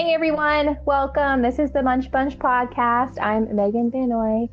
Hey 0.00 0.14
everyone, 0.14 0.78
welcome. 0.86 1.42
This 1.42 1.58
is 1.58 1.72
the 1.72 1.82
Munch 1.82 2.10
Bunch 2.10 2.38
podcast. 2.38 3.20
I'm 3.20 3.54
Megan 3.54 3.90
Benoy, 3.90 4.48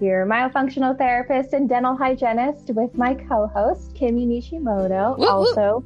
your 0.00 0.24
myofunctional 0.26 0.96
therapist 0.96 1.54
and 1.54 1.68
dental 1.68 1.96
hygienist, 1.96 2.70
with 2.70 2.96
my 2.96 3.14
co-host 3.14 3.94
Kimmy 3.94 4.28
Nishimoto. 4.28 5.18
Whoop, 5.18 5.28
also, 5.28 5.84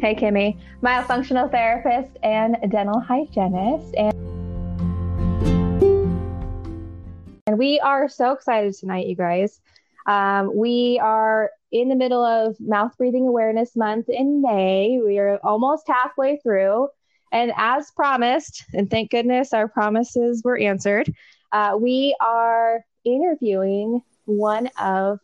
hey 0.00 0.14
Kimmy, 0.14 0.56
myofunctional 0.84 1.50
therapist 1.50 2.16
and 2.22 2.56
dental 2.70 3.00
hygienist, 3.00 3.92
and 3.96 4.14
and 7.48 7.58
we 7.58 7.80
are 7.80 8.08
so 8.08 8.30
excited 8.30 8.72
tonight, 8.74 9.08
you 9.08 9.16
guys. 9.16 9.60
Um, 10.06 10.54
we 10.54 11.00
are 11.02 11.50
in 11.72 11.88
the 11.88 11.96
middle 11.96 12.24
of 12.24 12.54
Mouth 12.60 12.96
Breathing 12.96 13.26
Awareness 13.26 13.74
Month 13.74 14.08
in 14.08 14.42
May. 14.42 15.00
We 15.04 15.18
are 15.18 15.40
almost 15.42 15.88
halfway 15.88 16.36
through. 16.36 16.86
And 17.32 17.52
as 17.56 17.90
promised, 17.90 18.64
and 18.74 18.90
thank 18.90 19.10
goodness 19.10 19.54
our 19.54 19.66
promises 19.66 20.42
were 20.44 20.58
answered, 20.58 21.12
uh, 21.50 21.76
we 21.80 22.14
are 22.20 22.84
interviewing 23.04 24.02
one 24.26 24.68
of 24.78 25.18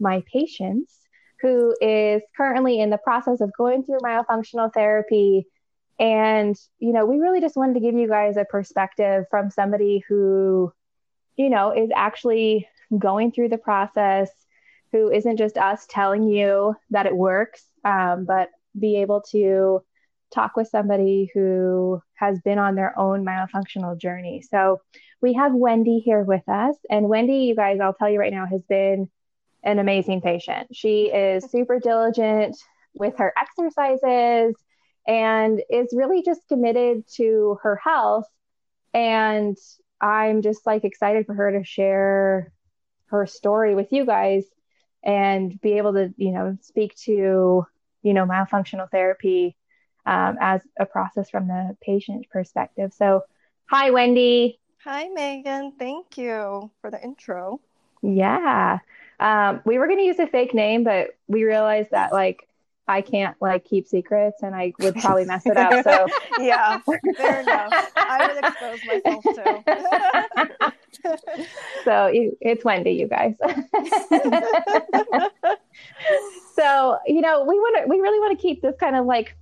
my 0.00 0.22
patients 0.32 0.94
who 1.40 1.74
is 1.80 2.22
currently 2.36 2.80
in 2.80 2.90
the 2.90 2.98
process 2.98 3.40
of 3.40 3.52
going 3.58 3.82
through 3.82 3.98
myofunctional 3.98 4.72
therapy. 4.72 5.46
And, 5.98 6.56
you 6.78 6.92
know, 6.92 7.06
we 7.06 7.18
really 7.18 7.40
just 7.40 7.56
wanted 7.56 7.74
to 7.74 7.80
give 7.80 7.94
you 7.94 8.08
guys 8.08 8.36
a 8.36 8.44
perspective 8.44 9.24
from 9.30 9.50
somebody 9.50 10.02
who, 10.08 10.72
you 11.36 11.50
know, 11.50 11.72
is 11.72 11.90
actually 11.94 12.68
going 12.96 13.32
through 13.32 13.48
the 13.48 13.58
process, 13.58 14.30
who 14.92 15.10
isn't 15.10 15.36
just 15.36 15.58
us 15.58 15.86
telling 15.88 16.28
you 16.28 16.74
that 16.90 17.06
it 17.06 17.16
works, 17.16 17.64
um, 17.84 18.24
but 18.24 18.48
be 18.78 18.96
able 18.96 19.22
to 19.32 19.82
talk 20.30 20.56
with 20.56 20.68
somebody 20.68 21.30
who 21.32 22.00
has 22.14 22.40
been 22.40 22.58
on 22.58 22.74
their 22.74 22.98
own 22.98 23.24
myofunctional 23.24 23.98
journey. 23.98 24.42
So 24.42 24.80
we 25.20 25.34
have 25.34 25.54
Wendy 25.54 25.98
here 25.98 26.22
with 26.22 26.48
us. 26.48 26.76
And 26.90 27.08
Wendy, 27.08 27.38
you 27.38 27.56
guys, 27.56 27.80
I'll 27.80 27.94
tell 27.94 28.10
you 28.10 28.18
right 28.18 28.32
now, 28.32 28.46
has 28.46 28.62
been 28.62 29.08
an 29.62 29.78
amazing 29.78 30.20
patient. 30.20 30.68
She 30.74 31.06
is 31.06 31.50
super 31.50 31.80
diligent 31.80 32.56
with 32.94 33.16
her 33.18 33.32
exercises 33.40 34.54
and 35.06 35.62
is 35.70 35.88
really 35.92 36.22
just 36.22 36.46
committed 36.48 37.04
to 37.14 37.58
her 37.62 37.76
health. 37.76 38.26
And 38.94 39.56
I'm 40.00 40.42
just 40.42 40.66
like 40.66 40.84
excited 40.84 41.26
for 41.26 41.34
her 41.34 41.52
to 41.52 41.64
share 41.64 42.52
her 43.06 43.26
story 43.26 43.74
with 43.74 43.92
you 43.92 44.04
guys 44.04 44.44
and 45.02 45.58
be 45.60 45.78
able 45.78 45.94
to, 45.94 46.12
you 46.16 46.32
know, 46.32 46.56
speak 46.60 46.94
to, 46.96 47.64
you 48.02 48.14
know, 48.14 48.26
myofunctional 48.26 48.90
therapy 48.90 49.56
um, 50.08 50.36
as 50.40 50.62
a 50.80 50.86
process 50.86 51.28
from 51.28 51.48
the 51.48 51.76
patient 51.82 52.30
perspective. 52.30 52.94
So, 52.96 53.24
hi, 53.66 53.90
Wendy. 53.90 54.58
Hi, 54.82 55.08
Megan. 55.08 55.72
Thank 55.78 56.16
you 56.16 56.70
for 56.80 56.90
the 56.90 56.98
intro. 57.02 57.60
Yeah. 58.00 58.78
Um, 59.20 59.60
we 59.66 59.76
were 59.78 59.86
going 59.86 59.98
to 59.98 60.04
use 60.04 60.18
a 60.18 60.26
fake 60.26 60.54
name, 60.54 60.82
but 60.82 61.10
we 61.26 61.44
realized 61.44 61.90
that 61.90 62.10
like 62.12 62.48
I 62.86 63.02
can't 63.02 63.36
like 63.42 63.66
keep 63.66 63.86
secrets 63.86 64.42
and 64.42 64.54
I 64.54 64.72
would 64.78 64.94
probably 64.94 65.26
mess 65.26 65.44
it 65.44 65.58
up. 65.58 65.84
So 65.84 66.06
yeah, 66.38 66.78
fair 67.18 67.40
enough. 67.40 67.90
I 67.96 68.32
would 68.32 68.42
expose 68.44 68.78
myself 68.86 69.22
too. 69.34 69.62
so 71.84 72.06
you, 72.06 72.34
it's 72.40 72.64
Wendy, 72.64 72.92
you 72.92 73.08
guys. 73.08 73.34
so 76.54 76.96
you 77.06 77.20
know 77.20 77.44
we 77.44 77.58
want 77.58 77.82
to 77.82 77.88
we 77.88 78.00
really 78.00 78.20
want 78.20 78.38
to 78.38 78.42
keep 78.42 78.62
this 78.62 78.74
kind 78.80 78.96
of 78.96 79.04
like 79.04 79.36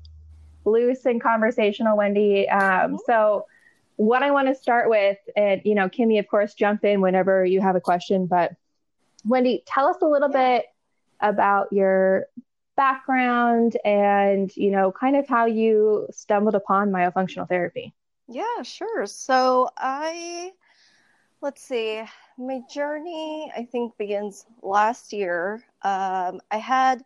loose 0.66 1.06
and 1.06 1.22
conversational, 1.22 1.96
Wendy. 1.96 2.48
Um, 2.48 2.60
mm-hmm. 2.60 2.96
so, 3.06 3.46
what 3.96 4.22
I 4.22 4.30
want 4.30 4.48
to 4.48 4.54
start 4.54 4.90
with, 4.90 5.16
and 5.36 5.62
you 5.64 5.74
know, 5.74 5.88
Kimmy, 5.88 6.18
of 6.18 6.28
course, 6.28 6.52
jump 6.54 6.84
in 6.84 7.00
whenever 7.00 7.44
you 7.44 7.60
have 7.60 7.76
a 7.76 7.80
question. 7.80 8.26
But 8.26 8.52
Wendy, 9.24 9.62
tell 9.66 9.86
us 9.86 9.96
a 10.02 10.06
little 10.06 10.30
yeah. 10.30 10.56
bit 10.58 10.66
about 11.20 11.72
your 11.72 12.26
background 12.76 13.76
and 13.84 14.54
you 14.56 14.70
know, 14.70 14.92
kind 14.92 15.16
of 15.16 15.26
how 15.26 15.46
you 15.46 16.06
stumbled 16.10 16.54
upon 16.54 16.90
myofunctional 16.90 17.48
therapy. 17.48 17.94
Yeah, 18.28 18.62
sure. 18.62 19.06
So 19.06 19.70
I, 19.76 20.52
let's 21.40 21.62
see, 21.62 22.02
my 22.36 22.60
journey 22.70 23.50
I 23.56 23.64
think 23.64 23.96
begins 23.96 24.44
last 24.62 25.12
year. 25.12 25.64
Um, 25.82 26.40
I 26.50 26.58
had 26.58 27.04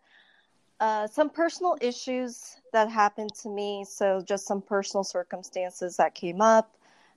uh, 0.79 1.07
some 1.07 1.29
personal 1.29 1.77
issues 1.79 2.57
that 2.71 2.89
happened 2.89 3.33
to 3.41 3.49
me. 3.49 3.85
So, 3.87 4.21
just 4.21 4.45
some 4.45 4.61
personal 4.61 5.03
circumstances 5.03 5.97
that 5.97 6.15
came 6.15 6.41
up. 6.41 6.75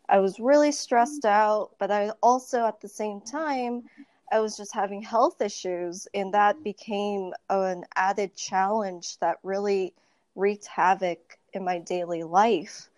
I 0.08 0.18
was 0.18 0.38
really 0.38 0.72
stressed 0.72 1.22
mm-hmm. 1.22 1.40
out, 1.40 1.70
but 1.78 1.90
I 1.90 2.10
also, 2.22 2.66
at 2.66 2.80
the 2.80 2.88
same 2.88 3.20
time, 3.20 3.84
I 4.32 4.40
was 4.40 4.56
just 4.56 4.74
having 4.74 5.02
health 5.02 5.40
issues, 5.40 6.08
and 6.14 6.34
that 6.34 6.56
mm-hmm. 6.56 6.64
became 6.64 7.32
an 7.50 7.84
added 7.94 8.34
challenge 8.34 9.18
that 9.18 9.38
really 9.42 9.94
wreaked 10.34 10.66
havoc 10.66 11.38
in 11.52 11.64
my 11.64 11.78
daily 11.78 12.22
life. 12.22 12.90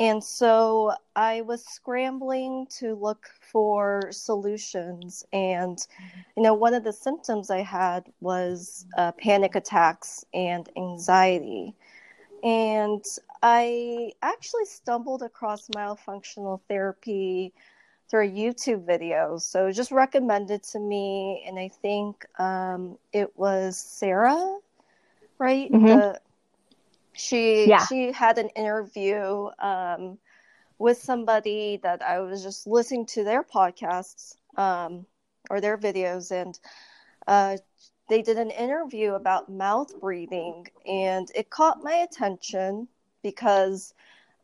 And 0.00 0.24
so 0.24 0.94
I 1.14 1.42
was 1.42 1.62
scrambling 1.62 2.66
to 2.78 2.94
look 2.94 3.28
for 3.52 4.08
solutions. 4.10 5.26
And, 5.34 5.78
you 6.38 6.42
know, 6.42 6.54
one 6.54 6.72
of 6.72 6.84
the 6.84 6.92
symptoms 6.92 7.50
I 7.50 7.60
had 7.60 8.06
was 8.20 8.86
uh, 8.96 9.12
panic 9.12 9.56
attacks 9.56 10.24
and 10.32 10.66
anxiety. 10.74 11.74
And 12.42 13.04
I 13.42 14.12
actually 14.22 14.64
stumbled 14.64 15.20
across 15.22 15.68
myofunctional 15.68 16.60
therapy 16.66 17.52
through 18.08 18.26
a 18.26 18.30
YouTube 18.30 18.86
video. 18.86 19.36
So 19.36 19.64
it 19.64 19.66
was 19.66 19.76
just 19.76 19.92
recommended 19.92 20.62
to 20.62 20.80
me. 20.80 21.44
And 21.46 21.58
I 21.58 21.68
think 21.68 22.24
um, 22.38 22.96
it 23.12 23.38
was 23.38 23.76
Sarah, 23.76 24.56
right? 25.38 25.70
Mm-hmm. 25.70 25.86
The, 25.86 26.20
she 27.20 27.68
yeah. 27.68 27.84
she 27.86 28.12
had 28.12 28.38
an 28.38 28.48
interview 28.50 29.48
um, 29.58 30.18
with 30.78 30.98
somebody 30.98 31.78
that 31.82 32.02
I 32.02 32.20
was 32.20 32.42
just 32.42 32.66
listening 32.66 33.06
to 33.06 33.24
their 33.24 33.42
podcasts 33.42 34.36
um, 34.56 35.04
or 35.50 35.60
their 35.60 35.76
videos, 35.76 36.30
and 36.30 36.58
uh, 37.26 37.58
they 38.08 38.22
did 38.22 38.38
an 38.38 38.50
interview 38.50 39.12
about 39.14 39.50
mouth 39.50 40.00
breathing, 40.00 40.66
and 40.86 41.30
it 41.34 41.50
caught 41.50 41.82
my 41.82 41.94
attention 41.94 42.88
because 43.22 43.92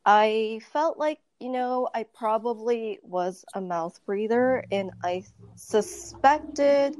I 0.04 0.60
felt 0.72 0.98
like 0.98 1.20
you 1.40 1.50
know 1.50 1.88
I 1.94 2.04
probably 2.04 2.98
was 3.02 3.44
a 3.54 3.60
mouth 3.60 3.98
breather, 4.04 4.64
and 4.70 4.90
I 5.02 5.24
suspected 5.54 6.94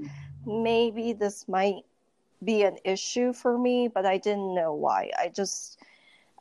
maybe 0.47 1.13
this 1.13 1.47
might 1.49 1.85
be 2.45 2.63
an 2.63 2.79
issue 2.85 3.33
for 3.33 3.59
me, 3.59 3.89
but 3.89 4.07
I 4.07 4.19
didn't 4.19 4.55
know 4.55 4.75
why. 4.75 5.11
I 5.19 5.29
just 5.29 5.79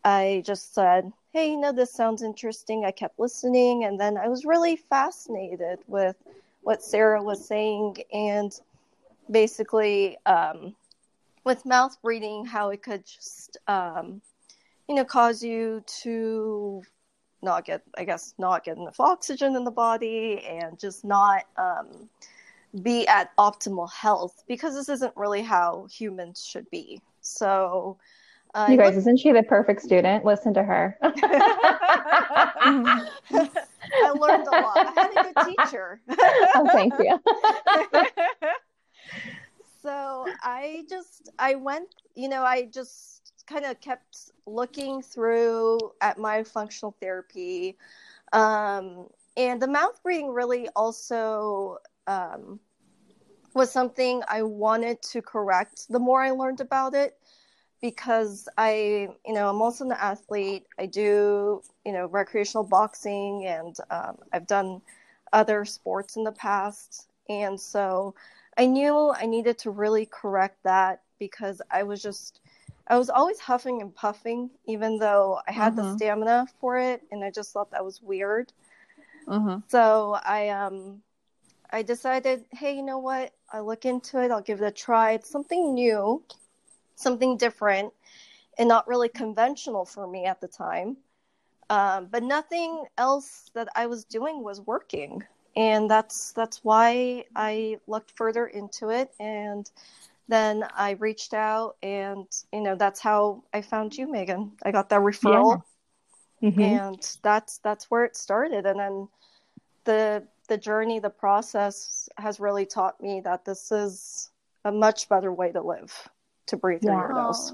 I 0.03 0.43
just 0.45 0.73
said, 0.73 1.11
"Hey, 1.33 1.51
you 1.51 1.57
know, 1.57 1.71
this 1.71 1.91
sounds 1.91 2.21
interesting." 2.21 2.85
I 2.85 2.91
kept 2.91 3.19
listening, 3.19 3.83
and 3.85 3.99
then 3.99 4.17
I 4.17 4.27
was 4.27 4.45
really 4.45 4.75
fascinated 4.75 5.79
with 5.87 6.15
what 6.61 6.83
Sarah 6.83 7.23
was 7.23 7.45
saying, 7.45 7.97
and 8.13 8.51
basically 9.29 10.17
um, 10.25 10.75
with 11.43 11.65
mouth 11.65 11.97
breathing, 12.01 12.45
how 12.45 12.69
it 12.69 12.83
could 12.83 13.05
just 13.05 13.57
um, 13.67 14.21
you 14.87 14.95
know 14.95 15.05
cause 15.05 15.43
you 15.43 15.83
to 16.03 16.83
not 17.41 17.63
get, 17.63 17.83
I 17.97 18.03
guess, 18.03 18.33
not 18.37 18.65
get 18.65 18.77
enough 18.77 18.99
oxygen 18.99 19.55
in 19.55 19.63
the 19.63 19.71
body, 19.71 20.43
and 20.45 20.77
just 20.79 21.05
not 21.05 21.43
um, 21.57 22.09
be 22.81 23.07
at 23.07 23.35
optimal 23.37 23.91
health 23.91 24.43
because 24.47 24.75
this 24.75 24.89
isn't 24.89 25.15
really 25.15 25.41
how 25.41 25.87
humans 25.91 26.45
should 26.45 26.69
be. 26.69 27.01
So, 27.21 27.97
uh, 28.53 28.67
you 28.69 28.77
guys, 28.77 28.95
isn't 28.95 29.19
she 29.19 29.31
the 29.31 29.41
perfect 29.43 29.81
student? 29.81 30.23
Listen 30.23 30.53
to 30.53 30.63
her. 30.63 30.97
I 31.03 31.11
learned 34.17 34.47
a 34.47 34.51
lot. 34.51 34.77
I 34.77 34.93
had 34.95 35.11
a 35.11 35.33
good 35.33 35.35
teacher. 35.45 35.99
oh, 36.55 36.69
thank 36.71 36.93
you. 36.99 37.19
so 39.81 40.25
I 40.41 40.85
just, 40.89 41.29
I 41.37 41.55
went, 41.55 41.89
you 42.15 42.29
know, 42.29 42.43
I 42.43 42.65
just 42.65 43.33
kind 43.45 43.65
of 43.65 43.81
kept 43.81 44.31
looking 44.45 45.01
through 45.01 45.79
at 46.01 46.17
myofunctional 46.17 46.93
therapy. 47.01 47.77
Um, 48.33 49.07
and 49.37 49.61
the 49.61 49.67
mouth 49.67 50.01
breathing 50.01 50.31
really 50.31 50.69
also 50.75 51.77
um, 52.07 52.59
was 53.55 53.71
something 53.71 54.21
I 54.27 54.43
wanted 54.43 55.01
to 55.01 55.21
correct 55.21 55.87
the 55.89 55.97
more 55.97 56.21
I 56.21 56.31
learned 56.31 56.59
about 56.59 56.93
it 56.93 57.17
because 57.81 58.47
I, 58.57 59.09
you 59.25 59.33
know, 59.33 59.49
I'm 59.49 59.61
also 59.61 59.85
an 59.85 59.93
athlete. 59.93 60.65
I 60.77 60.85
do, 60.85 61.61
you 61.85 61.91
know, 61.93 62.05
recreational 62.07 62.65
boxing 62.65 63.45
and 63.45 63.75
um, 63.89 64.17
I've 64.33 64.45
done 64.45 64.81
other 65.31 65.63
sports 65.65 66.17
in 66.17 66.23
the 66.23 66.31
past. 66.33 67.07
And 67.29 67.59
so 67.59 68.13
I 68.57 68.65
knew 68.65 69.13
I 69.15 69.25
needed 69.25 69.57
to 69.59 69.71
really 69.71 70.05
correct 70.05 70.61
that 70.63 71.01
because 71.17 71.61
I 71.71 71.83
was 71.83 72.01
just 72.01 72.41
I 72.87 72.97
was 72.97 73.09
always 73.09 73.39
huffing 73.39 73.81
and 73.81 73.95
puffing, 73.95 74.51
even 74.67 74.99
though 74.99 75.39
I 75.47 75.51
had 75.51 75.75
mm-hmm. 75.75 75.93
the 75.93 75.97
stamina 75.97 76.47
for 76.59 76.77
it, 76.77 77.01
and 77.11 77.23
I 77.23 77.31
just 77.31 77.51
thought 77.51 77.71
that 77.71 77.83
was 77.83 77.99
weird. 78.01 78.53
Mm-hmm. 79.27 79.61
So 79.67 80.19
I 80.23 80.49
um 80.49 81.01
I 81.71 81.81
decided, 81.81 82.45
hey, 82.51 82.75
you 82.75 82.83
know 82.83 82.99
what? 82.99 83.33
I'll 83.51 83.65
look 83.65 83.85
into 83.85 84.21
it. 84.23 84.31
I'll 84.31 84.41
give 84.41 84.61
it 84.61 84.65
a 84.65 84.71
try. 84.71 85.13
It's 85.13 85.29
something 85.29 85.73
new, 85.73 86.23
something 86.95 87.37
different, 87.37 87.93
and 88.57 88.69
not 88.69 88.87
really 88.87 89.09
conventional 89.09 89.85
for 89.85 90.07
me 90.07 90.25
at 90.25 90.41
the 90.41 90.47
time. 90.47 90.97
Um, 91.69 92.07
but 92.11 92.23
nothing 92.23 92.85
else 92.97 93.49
that 93.55 93.67
I 93.75 93.87
was 93.87 94.05
doing 94.05 94.43
was 94.43 94.61
working, 94.61 95.23
and 95.55 95.89
that's 95.89 96.31
that's 96.33 96.63
why 96.63 97.25
I 97.35 97.79
looked 97.87 98.11
further 98.15 98.45
into 98.47 98.89
it 98.89 99.11
and 99.19 99.69
then 100.27 100.65
I 100.75 100.91
reached 100.91 101.33
out, 101.33 101.75
and 101.83 102.25
you 102.51 102.61
know 102.61 102.75
that's 102.75 102.99
how 102.99 103.43
I 103.53 103.61
found 103.61 103.95
you, 103.95 104.11
Megan. 104.11 104.53
I 104.63 104.71
got 104.71 104.89
that 104.89 105.01
referral, 105.01 105.61
yeah. 106.39 106.49
mm-hmm. 106.49 106.61
and 106.61 107.17
that's 107.21 107.59
that's 107.59 107.91
where 107.91 108.05
it 108.05 108.15
started. 108.15 108.65
And 108.65 108.79
then 108.79 109.07
the 109.83 110.23
the 110.47 110.57
journey, 110.57 110.99
the 110.99 111.09
process 111.09 112.09
has 112.17 112.39
really 112.39 112.65
taught 112.65 113.01
me 113.01 113.21
that 113.21 113.45
this 113.45 113.71
is 113.71 114.29
a 114.63 114.71
much 114.71 115.09
better 115.09 115.31
way 115.31 115.51
to 115.51 115.61
live, 115.61 115.93
to 116.47 116.57
breathe 116.57 116.81
yeah. 116.83 116.91
through 116.91 116.99
your 116.99 117.13
nose. 117.13 117.53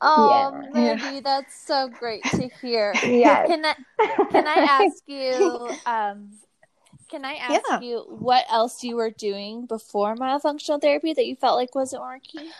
Oh, 0.00 0.62
yeah. 0.74 0.96
Mandy, 0.98 1.20
that's 1.20 1.66
so 1.66 1.88
great 1.88 2.22
to 2.24 2.48
hear. 2.60 2.94
yeah. 3.04 3.46
Can 3.46 3.64
I 3.64 3.74
can 4.30 4.46
I 4.46 4.54
ask 4.54 5.02
you 5.06 5.70
um 5.86 6.30
can 7.08 7.24
I 7.24 7.34
ask 7.34 7.62
yeah. 7.68 7.80
you 7.80 7.98
what 8.08 8.44
else 8.50 8.82
you 8.82 8.96
were 8.96 9.10
doing 9.10 9.66
before 9.66 10.16
myofunctional 10.16 10.80
therapy 10.80 11.12
that 11.12 11.26
you 11.26 11.36
felt 11.36 11.56
like 11.56 11.74
wasn't 11.74 12.02
working? 12.02 12.50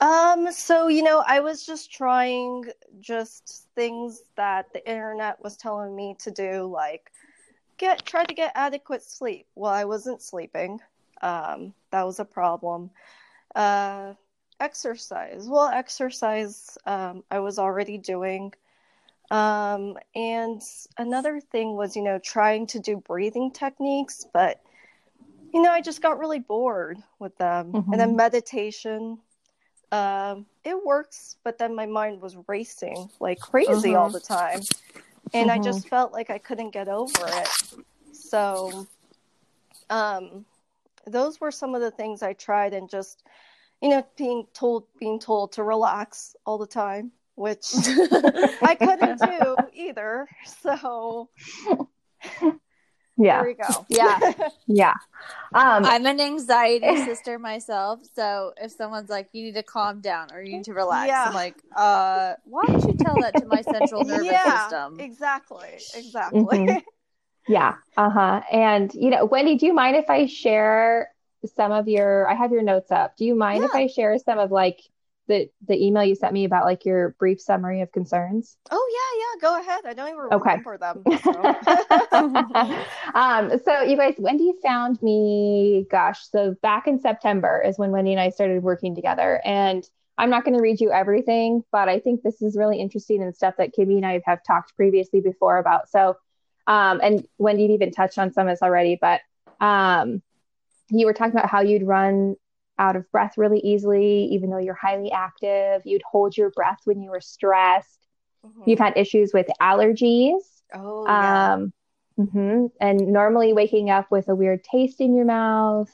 Um, 0.00 0.50
so 0.50 0.88
you 0.88 1.02
know, 1.02 1.22
I 1.26 1.40
was 1.40 1.64
just 1.64 1.92
trying 1.92 2.64
just 3.00 3.68
things 3.76 4.22
that 4.36 4.72
the 4.72 4.88
internet 4.88 5.42
was 5.42 5.56
telling 5.56 5.94
me 5.94 6.16
to 6.20 6.30
do, 6.30 6.64
like 6.64 7.11
get 7.78 8.04
try 8.04 8.24
to 8.24 8.34
get 8.34 8.52
adequate 8.54 9.02
sleep. 9.02 9.46
Well, 9.54 9.72
I 9.72 9.84
wasn't 9.84 10.22
sleeping. 10.22 10.80
Um, 11.20 11.74
that 11.90 12.04
was 12.04 12.18
a 12.20 12.24
problem. 12.24 12.90
Uh, 13.54 14.14
exercise. 14.60 15.46
Well, 15.48 15.68
exercise 15.68 16.78
um, 16.86 17.24
I 17.30 17.40
was 17.40 17.58
already 17.58 17.98
doing. 17.98 18.54
Um, 19.30 19.96
and 20.14 20.60
another 20.98 21.40
thing 21.40 21.76
was, 21.76 21.96
you 21.96 22.02
know, 22.02 22.18
trying 22.18 22.66
to 22.68 22.78
do 22.78 22.96
breathing 22.98 23.50
techniques, 23.50 24.26
but, 24.32 24.60
you 25.54 25.62
know, 25.62 25.70
I 25.70 25.80
just 25.80 26.02
got 26.02 26.18
really 26.18 26.38
bored 26.38 26.98
with 27.18 27.36
them. 27.38 27.72
Mm-hmm. 27.72 27.92
And 27.92 28.00
then 28.00 28.08
mm-hmm. 28.08 28.16
meditation, 28.18 29.18
um, 29.90 30.46
it 30.64 30.84
works, 30.84 31.36
but 31.44 31.58
then 31.58 31.74
my 31.74 31.86
mind 31.86 32.20
was 32.20 32.36
racing 32.46 33.08
like 33.20 33.40
crazy 33.40 33.90
mm-hmm. 33.90 33.96
all 33.96 34.10
the 34.10 34.20
time. 34.20 34.60
And 35.34 35.48
mm-hmm. 35.48 35.60
I 35.60 35.62
just 35.62 35.88
felt 35.88 36.12
like 36.12 36.30
I 36.30 36.38
couldn't 36.38 36.70
get 36.70 36.88
over 36.88 37.12
it. 37.26 37.48
So, 38.12 38.86
um, 39.90 40.44
those 41.06 41.40
were 41.40 41.50
some 41.50 41.74
of 41.74 41.80
the 41.80 41.90
things 41.90 42.22
I 42.22 42.32
tried 42.32 42.74
and 42.74 42.88
just, 42.88 43.22
you 43.80 43.88
know, 43.88 44.06
being 44.16 44.46
told, 44.54 44.84
being 44.98 45.18
told 45.18 45.52
to 45.52 45.62
relax 45.62 46.36
all 46.46 46.58
the 46.58 46.66
time 46.66 47.12
which 47.34 47.72
I 48.62 48.76
couldn't 48.78 49.20
do 49.20 49.56
either. 49.72 50.28
So 50.60 51.28
yeah. 53.22 53.42
There 53.42 53.48
we 53.48 53.54
go. 53.54 53.86
Yeah. 53.88 54.32
yeah. 54.66 54.94
Um, 55.54 55.84
I'm 55.84 56.06
an 56.06 56.20
anxiety 56.20 56.96
sister 57.04 57.38
myself. 57.38 58.00
So 58.14 58.52
if 58.56 58.72
someone's 58.72 59.10
like, 59.10 59.28
you 59.32 59.44
need 59.44 59.54
to 59.54 59.62
calm 59.62 60.00
down 60.00 60.32
or 60.32 60.42
you 60.42 60.56
need 60.56 60.64
to 60.64 60.74
relax, 60.74 61.08
yeah. 61.08 61.24
I'm 61.28 61.34
like, 61.34 61.56
uh, 61.76 62.34
why 62.44 62.62
don't 62.66 62.84
you 62.86 62.94
tell 62.94 63.16
that 63.20 63.34
to 63.36 63.46
my 63.46 63.62
central 63.62 64.04
nervous 64.04 64.26
yeah, 64.26 64.62
system? 64.62 65.00
Exactly. 65.00 65.68
Exactly. 65.94 66.40
Mm-hmm. 66.40 66.78
Yeah. 67.48 67.74
Uh 67.96 68.10
huh. 68.10 68.40
And, 68.50 68.92
you 68.94 69.10
know, 69.10 69.24
Wendy, 69.24 69.56
do 69.56 69.66
you 69.66 69.74
mind 69.74 69.96
if 69.96 70.08
I 70.08 70.26
share 70.26 71.10
some 71.54 71.72
of 71.72 71.88
your, 71.88 72.28
I 72.28 72.34
have 72.34 72.52
your 72.52 72.62
notes 72.62 72.90
up. 72.90 73.16
Do 73.16 73.24
you 73.24 73.34
mind 73.34 73.60
yeah. 73.60 73.66
if 73.66 73.74
I 73.74 73.86
share 73.88 74.16
some 74.18 74.38
of 74.38 74.50
like 74.50 74.80
the 75.28 75.48
the 75.68 75.84
email 75.84 76.04
you 76.04 76.14
sent 76.14 76.32
me 76.32 76.44
about 76.44 76.64
like 76.64 76.84
your 76.84 77.10
brief 77.18 77.40
summary 77.40 77.80
of 77.80 77.92
concerns? 77.92 78.56
Oh 78.70 78.88
yeah, 78.92 79.20
yeah. 79.20 79.40
Go 79.40 79.60
ahead. 79.60 79.86
I 79.86 79.94
don't 79.94 80.08
even 80.08 80.20
okay. 80.32 80.50
remember 80.50 80.78
them. 80.78 81.02
So. 81.22 83.14
um, 83.14 83.52
so 83.64 83.82
you 83.82 83.96
guys, 83.96 84.14
Wendy 84.18 84.52
found 84.62 85.02
me. 85.02 85.86
Gosh, 85.90 86.18
so 86.30 86.54
back 86.62 86.86
in 86.86 87.00
September 87.00 87.62
is 87.64 87.78
when 87.78 87.90
Wendy 87.90 88.12
and 88.12 88.20
I 88.20 88.30
started 88.30 88.62
working 88.62 88.94
together, 88.94 89.40
and 89.44 89.88
I'm 90.18 90.30
not 90.30 90.44
going 90.44 90.56
to 90.56 90.62
read 90.62 90.80
you 90.80 90.90
everything, 90.90 91.64
but 91.72 91.88
I 91.88 91.98
think 91.98 92.22
this 92.22 92.42
is 92.42 92.56
really 92.56 92.80
interesting 92.80 93.22
and 93.22 93.34
stuff 93.34 93.54
that 93.58 93.74
Kimmy 93.74 93.96
and 93.96 94.06
I 94.06 94.20
have 94.24 94.42
talked 94.44 94.76
previously 94.76 95.20
before 95.20 95.58
about. 95.58 95.88
So, 95.88 96.16
um, 96.66 97.00
and 97.02 97.26
Wendy 97.38 97.64
even 97.64 97.90
touched 97.92 98.18
on 98.18 98.32
some 98.32 98.46
of 98.46 98.52
this 98.52 98.62
already, 98.62 98.98
but 99.00 99.20
um, 99.60 100.22
you 100.90 101.06
were 101.06 101.14
talking 101.14 101.32
about 101.32 101.48
how 101.48 101.62
you'd 101.62 101.86
run 101.86 102.36
out 102.82 102.96
of 102.96 103.10
breath 103.12 103.38
really 103.38 103.60
easily, 103.60 104.24
even 104.32 104.50
though 104.50 104.58
you're 104.58 104.74
highly 104.74 105.12
active. 105.12 105.82
You'd 105.84 106.02
hold 106.02 106.36
your 106.36 106.50
breath 106.50 106.80
when 106.84 107.00
you 107.00 107.10
were 107.10 107.20
stressed. 107.20 108.08
Mm-hmm. 108.44 108.62
You've 108.66 108.80
had 108.80 108.96
issues 108.96 109.30
with 109.32 109.46
allergies. 109.60 110.40
Oh, 110.74 111.06
yeah. 111.06 111.52
Um, 111.52 111.72
mm-hmm. 112.18 112.66
And 112.80 113.12
normally 113.12 113.52
waking 113.52 113.88
up 113.88 114.10
with 114.10 114.28
a 114.28 114.34
weird 114.34 114.64
taste 114.64 115.00
in 115.00 115.14
your 115.14 115.24
mouth, 115.24 115.88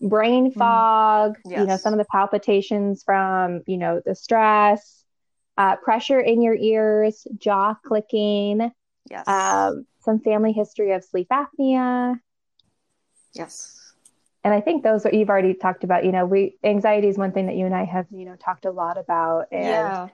brain 0.00 0.50
mm. 0.50 0.54
fog, 0.54 1.36
mm. 1.46 1.50
yes. 1.50 1.60
you 1.60 1.66
know, 1.66 1.76
some 1.76 1.92
of 1.92 1.98
the 1.98 2.06
palpitations 2.10 3.02
from, 3.02 3.60
you 3.66 3.76
know, 3.76 4.00
the 4.04 4.14
stress, 4.14 5.04
uh, 5.58 5.76
pressure 5.76 6.18
in 6.18 6.40
your 6.40 6.54
ears, 6.54 7.26
jaw 7.36 7.74
clicking. 7.84 8.72
Yes. 9.10 9.28
Um, 9.28 9.86
some 10.00 10.18
family 10.20 10.52
history 10.52 10.92
of 10.92 11.04
sleep 11.04 11.28
apnea. 11.30 12.18
Yes 13.34 13.81
and 14.44 14.52
I 14.52 14.60
think 14.60 14.82
those 14.82 15.06
are 15.06 15.14
you've 15.14 15.30
already 15.30 15.54
talked 15.54 15.84
about. 15.84 16.04
You 16.04 16.12
know, 16.12 16.26
we 16.26 16.56
anxiety 16.64 17.08
is 17.08 17.16
one 17.16 17.32
thing 17.32 17.46
that 17.46 17.56
you 17.56 17.66
and 17.66 17.74
I 17.74 17.84
have 17.84 18.06
you 18.10 18.24
know 18.24 18.36
talked 18.36 18.64
a 18.64 18.70
lot 18.70 18.98
about, 18.98 19.46
and 19.52 19.64
yeah. 19.64 20.08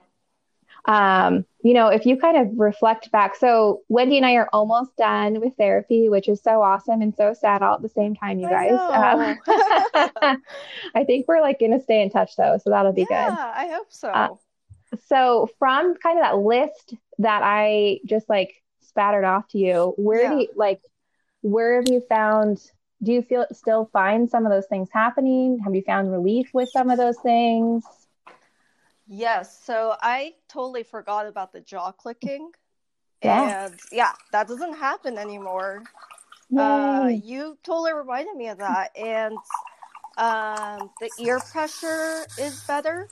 um, 0.85 1.45
you 1.63 1.73
know, 1.73 1.87
if 1.87 2.05
you 2.05 2.17
kind 2.17 2.37
of 2.37 2.59
reflect 2.59 3.11
back, 3.11 3.35
so 3.35 3.81
Wendy 3.89 4.17
and 4.17 4.25
I 4.25 4.33
are 4.33 4.49
almost 4.53 4.95
done 4.97 5.41
with 5.41 5.55
therapy, 5.57 6.09
which 6.09 6.29
is 6.29 6.41
so 6.41 6.61
awesome 6.61 7.01
and 7.01 7.15
so 7.15 7.33
sad 7.33 7.63
all 7.63 7.75
at 7.75 7.81
the 7.81 7.89
same 7.89 8.15
time, 8.15 8.39
you 8.39 8.47
guys. 8.47 8.71
Um, 8.71 9.39
I 10.95 11.03
think 11.05 11.27
we're 11.27 11.41
like 11.41 11.59
going 11.59 11.71
to 11.71 11.81
stay 11.81 12.01
in 12.01 12.11
touch 12.11 12.35
though, 12.35 12.59
so 12.63 12.69
that'll 12.69 12.93
be 12.93 13.07
yeah, 13.09 13.29
good. 13.29 13.35
Yeah, 13.35 13.53
I 13.55 13.67
hope 13.69 13.87
so. 13.89 14.09
Uh, 14.09 14.29
so 15.07 15.49
from 15.57 15.95
kind 15.95 16.19
of 16.19 16.23
that 16.23 16.37
list 16.37 16.93
that 17.17 17.41
I 17.43 17.99
just 18.05 18.29
like 18.29 18.61
spattered 18.81 19.25
off 19.25 19.47
to 19.49 19.57
you, 19.57 19.93
where 19.97 20.21
yeah. 20.21 20.29
do 20.29 20.37
you 20.41 20.47
like? 20.55 20.81
Where 21.41 21.77
have 21.77 21.87
you 21.89 22.03
found 22.09 22.59
do 23.01 23.13
you 23.13 23.21
feel 23.21 23.45
still 23.51 23.89
find 23.91 24.29
some 24.29 24.45
of 24.45 24.51
those 24.51 24.65
things 24.67 24.89
happening? 24.91 25.59
Have 25.63 25.73
you 25.73 25.81
found 25.81 26.11
relief 26.11 26.49
with 26.53 26.69
some 26.69 26.89
of 26.89 26.97
those 26.97 27.17
things? 27.19 27.83
Yes. 29.07 29.63
So 29.63 29.95
I 30.01 30.35
totally 30.47 30.83
forgot 30.83 31.25
about 31.25 31.51
the 31.51 31.61
jaw 31.61 31.91
clicking. 31.91 32.51
Yeah. 33.23 33.65
And 33.65 33.79
yeah, 33.91 34.13
that 34.31 34.47
doesn't 34.47 34.73
happen 34.73 35.17
anymore. 35.17 35.83
Uh, 36.57 37.11
you 37.23 37.57
totally 37.63 37.93
reminded 37.93 38.35
me 38.35 38.47
of 38.47 38.57
that. 38.57 38.91
And 38.97 39.37
um, 40.17 40.89
the 40.99 41.09
ear 41.19 41.39
pressure 41.51 42.25
is 42.39 42.63
better. 42.67 43.07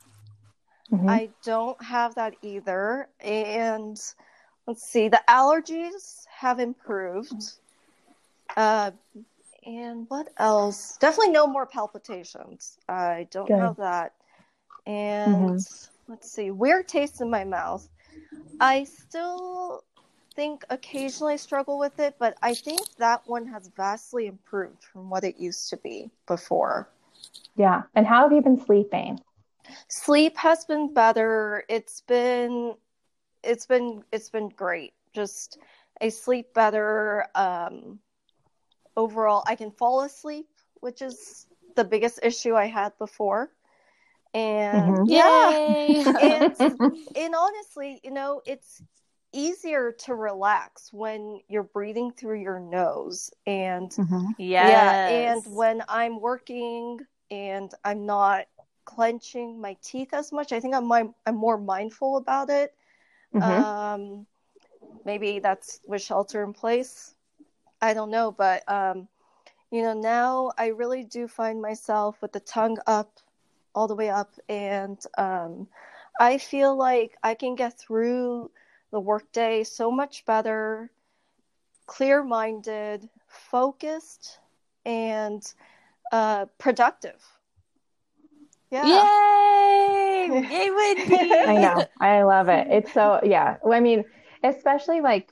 Mm-hmm. 0.91 1.09
I 1.09 1.29
don't 1.43 1.81
have 1.83 2.15
that 2.15 2.35
either. 2.41 3.09
And 3.19 3.99
let's 4.65 4.83
see, 4.83 5.07
the 5.07 5.21
allergies 5.29 6.25
have 6.35 6.59
improved. 6.59 7.53
Uh, 8.55 8.91
and 9.67 10.05
what 10.07 10.29
else? 10.37 10.97
Definitely 10.97 11.33
no 11.33 11.45
more 11.45 11.65
palpitations. 11.65 12.77
I 12.87 13.27
don't 13.29 13.47
Good. 13.47 13.59
have 13.59 13.75
that. 13.75 14.13
And 14.87 15.35
mm-hmm. 15.35 16.11
let's 16.11 16.31
see, 16.31 16.51
weird 16.51 16.87
taste 16.87 17.19
in 17.19 17.29
my 17.29 17.43
mouth. 17.43 17.87
I 18.61 18.85
still 18.85 19.83
think 20.35 20.63
occasionally 20.69 21.37
struggle 21.37 21.77
with 21.77 21.99
it, 21.99 22.15
but 22.17 22.37
I 22.41 22.53
think 22.53 22.81
that 22.97 23.27
one 23.27 23.45
has 23.47 23.69
vastly 23.75 24.27
improved 24.27 24.83
from 24.83 25.09
what 25.09 25.25
it 25.25 25.37
used 25.37 25.69
to 25.71 25.77
be 25.77 26.09
before. 26.27 26.87
Yeah. 27.57 27.83
And 27.93 28.07
how 28.07 28.23
have 28.23 28.31
you 28.31 28.41
been 28.41 28.63
sleeping? 28.63 29.19
Sleep 29.89 30.37
has 30.37 30.63
been 30.63 30.93
better. 30.93 31.65
It's 31.67 32.01
been 32.01 32.75
it's 33.43 33.65
been 33.65 34.03
it's 34.13 34.29
been 34.29 34.47
great. 34.47 34.93
Just 35.13 35.57
I 36.01 36.07
sleep 36.07 36.53
better. 36.53 37.25
Um 37.35 37.99
overall 38.97 39.43
I 39.47 39.55
can 39.55 39.71
fall 39.71 40.01
asleep, 40.01 40.47
which 40.81 41.01
is 41.01 41.47
the 41.75 41.85
biggest 41.85 42.19
issue 42.23 42.55
I 42.55 42.65
had 42.65 42.97
before. 42.97 43.51
And 44.33 44.97
mm-hmm. 44.97 45.03
yeah, 45.07 46.51
and, 46.59 46.97
and 47.15 47.35
honestly, 47.35 48.01
you 48.03 48.11
know, 48.11 48.41
it's 48.45 48.81
easier 49.31 49.91
to 49.91 50.15
relax 50.15 50.91
when 50.91 51.39
you're 51.47 51.63
breathing 51.63 52.11
through 52.11 52.41
your 52.41 52.59
nose 52.59 53.29
and 53.45 53.91
mm-hmm. 53.91 54.25
yes. 54.37 54.69
yeah 54.71 55.07
and 55.09 55.43
when 55.53 55.83
i'm 55.89 56.21
working 56.21 56.97
and 57.29 57.73
i'm 57.83 58.05
not 58.05 58.45
clenching 58.87 59.59
my 59.59 59.75
teeth 59.83 60.13
as 60.13 60.31
much. 60.31 60.51
I 60.53 60.59
think 60.59 60.73
I'm 60.73 60.87
my, 60.87 61.07
I'm 61.27 61.35
more 61.35 61.57
mindful 61.57 62.17
about 62.17 62.49
it. 62.49 62.73
Mm-hmm. 63.35 63.43
Um, 63.43 64.25
maybe 65.05 65.39
that's 65.39 65.81
with 65.85 66.01
shelter 66.01 66.43
in 66.43 66.53
place. 66.53 67.13
I 67.81 67.93
don't 67.93 68.11
know, 68.11 68.31
but 68.31 68.63
um, 68.69 69.07
you 69.71 69.81
know, 69.81 69.93
now 69.93 70.51
I 70.57 70.67
really 70.67 71.03
do 71.03 71.27
find 71.27 71.61
myself 71.61 72.21
with 72.21 72.31
the 72.31 72.39
tongue 72.39 72.77
up, 72.87 73.19
all 73.75 73.87
the 73.87 73.95
way 73.95 74.09
up, 74.09 74.31
and 74.49 74.97
um, 75.17 75.67
I 76.19 76.37
feel 76.37 76.75
like 76.75 77.17
I 77.23 77.33
can 77.35 77.55
get 77.55 77.77
through 77.77 78.49
the 78.91 78.99
workday 78.99 79.63
so 79.63 79.91
much 79.91 80.25
better, 80.25 80.89
clear-minded, 81.85 83.07
focused, 83.27 84.39
and 84.85 85.43
uh, 86.11 86.45
productive. 86.57 87.21
Yeah. 88.71 88.85
Yay! 88.85 90.27
Yay, 90.49 90.69
Wendy! 90.71 91.33
I 91.33 91.57
know. 91.57 91.85
I 91.99 92.23
love 92.23 92.49
it. 92.49 92.67
It's 92.69 92.93
so 92.93 93.19
yeah. 93.23 93.57
I 93.69 93.79
mean, 93.79 94.03
especially 94.43 95.01
like 95.01 95.31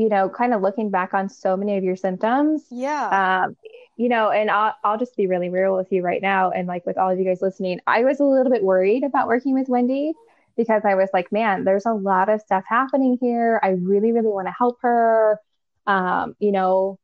you 0.00 0.08
know, 0.08 0.30
kind 0.30 0.54
of 0.54 0.62
looking 0.62 0.90
back 0.90 1.12
on 1.12 1.28
so 1.28 1.58
many 1.58 1.76
of 1.76 1.84
your 1.84 1.94
symptoms. 1.96 2.64
Yeah. 2.70 3.44
Um, 3.44 3.56
you 3.96 4.08
know, 4.08 4.30
and 4.30 4.50
I'll, 4.50 4.74
I'll 4.82 4.98
just 4.98 5.14
be 5.14 5.26
really 5.26 5.50
real 5.50 5.76
with 5.76 5.92
you 5.92 6.00
right 6.00 6.22
now. 6.22 6.50
And 6.50 6.66
like 6.66 6.86
with 6.86 6.96
all 6.96 7.10
of 7.10 7.18
you 7.18 7.24
guys 7.26 7.42
listening, 7.42 7.80
I 7.86 8.04
was 8.04 8.18
a 8.18 8.24
little 8.24 8.50
bit 8.50 8.62
worried 8.62 9.04
about 9.04 9.28
working 9.28 9.52
with 9.52 9.68
Wendy 9.68 10.14
because 10.56 10.86
I 10.86 10.94
was 10.94 11.10
like, 11.12 11.30
man, 11.30 11.64
there's 11.64 11.84
a 11.84 11.92
lot 11.92 12.30
of 12.30 12.40
stuff 12.40 12.64
happening 12.66 13.18
here. 13.20 13.60
I 13.62 13.70
really, 13.70 14.12
really 14.12 14.28
want 14.28 14.46
to 14.46 14.54
help 14.56 14.78
her. 14.80 15.38
Um, 15.86 16.34
you 16.38 16.50
know, 16.50 16.98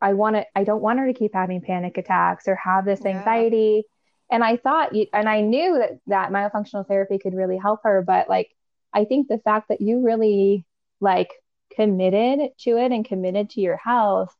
I 0.00 0.14
want 0.14 0.36
to, 0.36 0.46
I 0.54 0.62
don't 0.62 0.80
want 0.80 1.00
her 1.00 1.06
to 1.08 1.18
keep 1.18 1.34
having 1.34 1.60
panic 1.60 1.98
attacks 1.98 2.46
or 2.46 2.54
have 2.54 2.84
this 2.84 3.00
yeah. 3.04 3.18
anxiety. 3.18 3.82
And 4.30 4.44
I 4.44 4.58
thought, 4.58 4.92
and 5.12 5.28
I 5.28 5.40
knew 5.40 5.78
that 5.78 5.98
that 6.06 6.30
myofunctional 6.30 6.86
therapy 6.86 7.18
could 7.18 7.34
really 7.34 7.56
help 7.56 7.80
her. 7.82 8.04
But 8.06 8.28
like, 8.28 8.54
I 8.94 9.06
think 9.06 9.26
the 9.26 9.38
fact 9.38 9.70
that 9.70 9.80
you 9.80 10.04
really 10.04 10.64
like 11.00 11.30
committed 11.78 12.50
to 12.58 12.76
it 12.76 12.90
and 12.90 13.04
committed 13.04 13.50
to 13.50 13.60
your 13.60 13.76
health. 13.76 14.34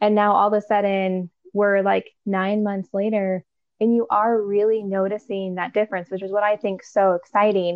And 0.00 0.16
now 0.16 0.32
all 0.32 0.48
of 0.48 0.54
a 0.54 0.66
sudden, 0.66 1.30
we're 1.52 1.82
like 1.82 2.10
nine 2.26 2.64
months 2.64 2.88
later, 2.92 3.44
and 3.80 3.94
you 3.94 4.06
are 4.10 4.40
really 4.40 4.82
noticing 4.82 5.54
that 5.56 5.74
difference, 5.74 6.10
which 6.10 6.22
is 6.22 6.32
what 6.32 6.42
I 6.42 6.56
think 6.56 6.82
so 6.82 7.12
exciting. 7.12 7.74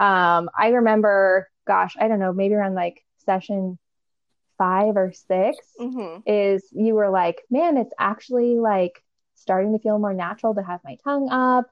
Um, 0.00 0.48
I 0.58 0.68
remember, 0.68 1.50
gosh, 1.66 1.96
I 2.00 2.08
don't 2.08 2.18
know, 2.18 2.32
maybe 2.32 2.54
around 2.54 2.74
like 2.74 3.04
session 3.26 3.78
five 4.56 4.96
or 4.96 5.12
6 5.12 5.58
mm-hmm. 5.78 6.20
is 6.24 6.66
you 6.72 6.94
were 6.94 7.10
like, 7.10 7.42
man, 7.50 7.76
it's 7.76 7.92
actually 7.98 8.56
like 8.58 9.02
starting 9.34 9.72
to 9.72 9.78
feel 9.78 9.98
more 9.98 10.14
natural 10.14 10.54
to 10.54 10.62
have 10.62 10.80
my 10.82 10.96
tongue 11.04 11.28
up 11.30 11.66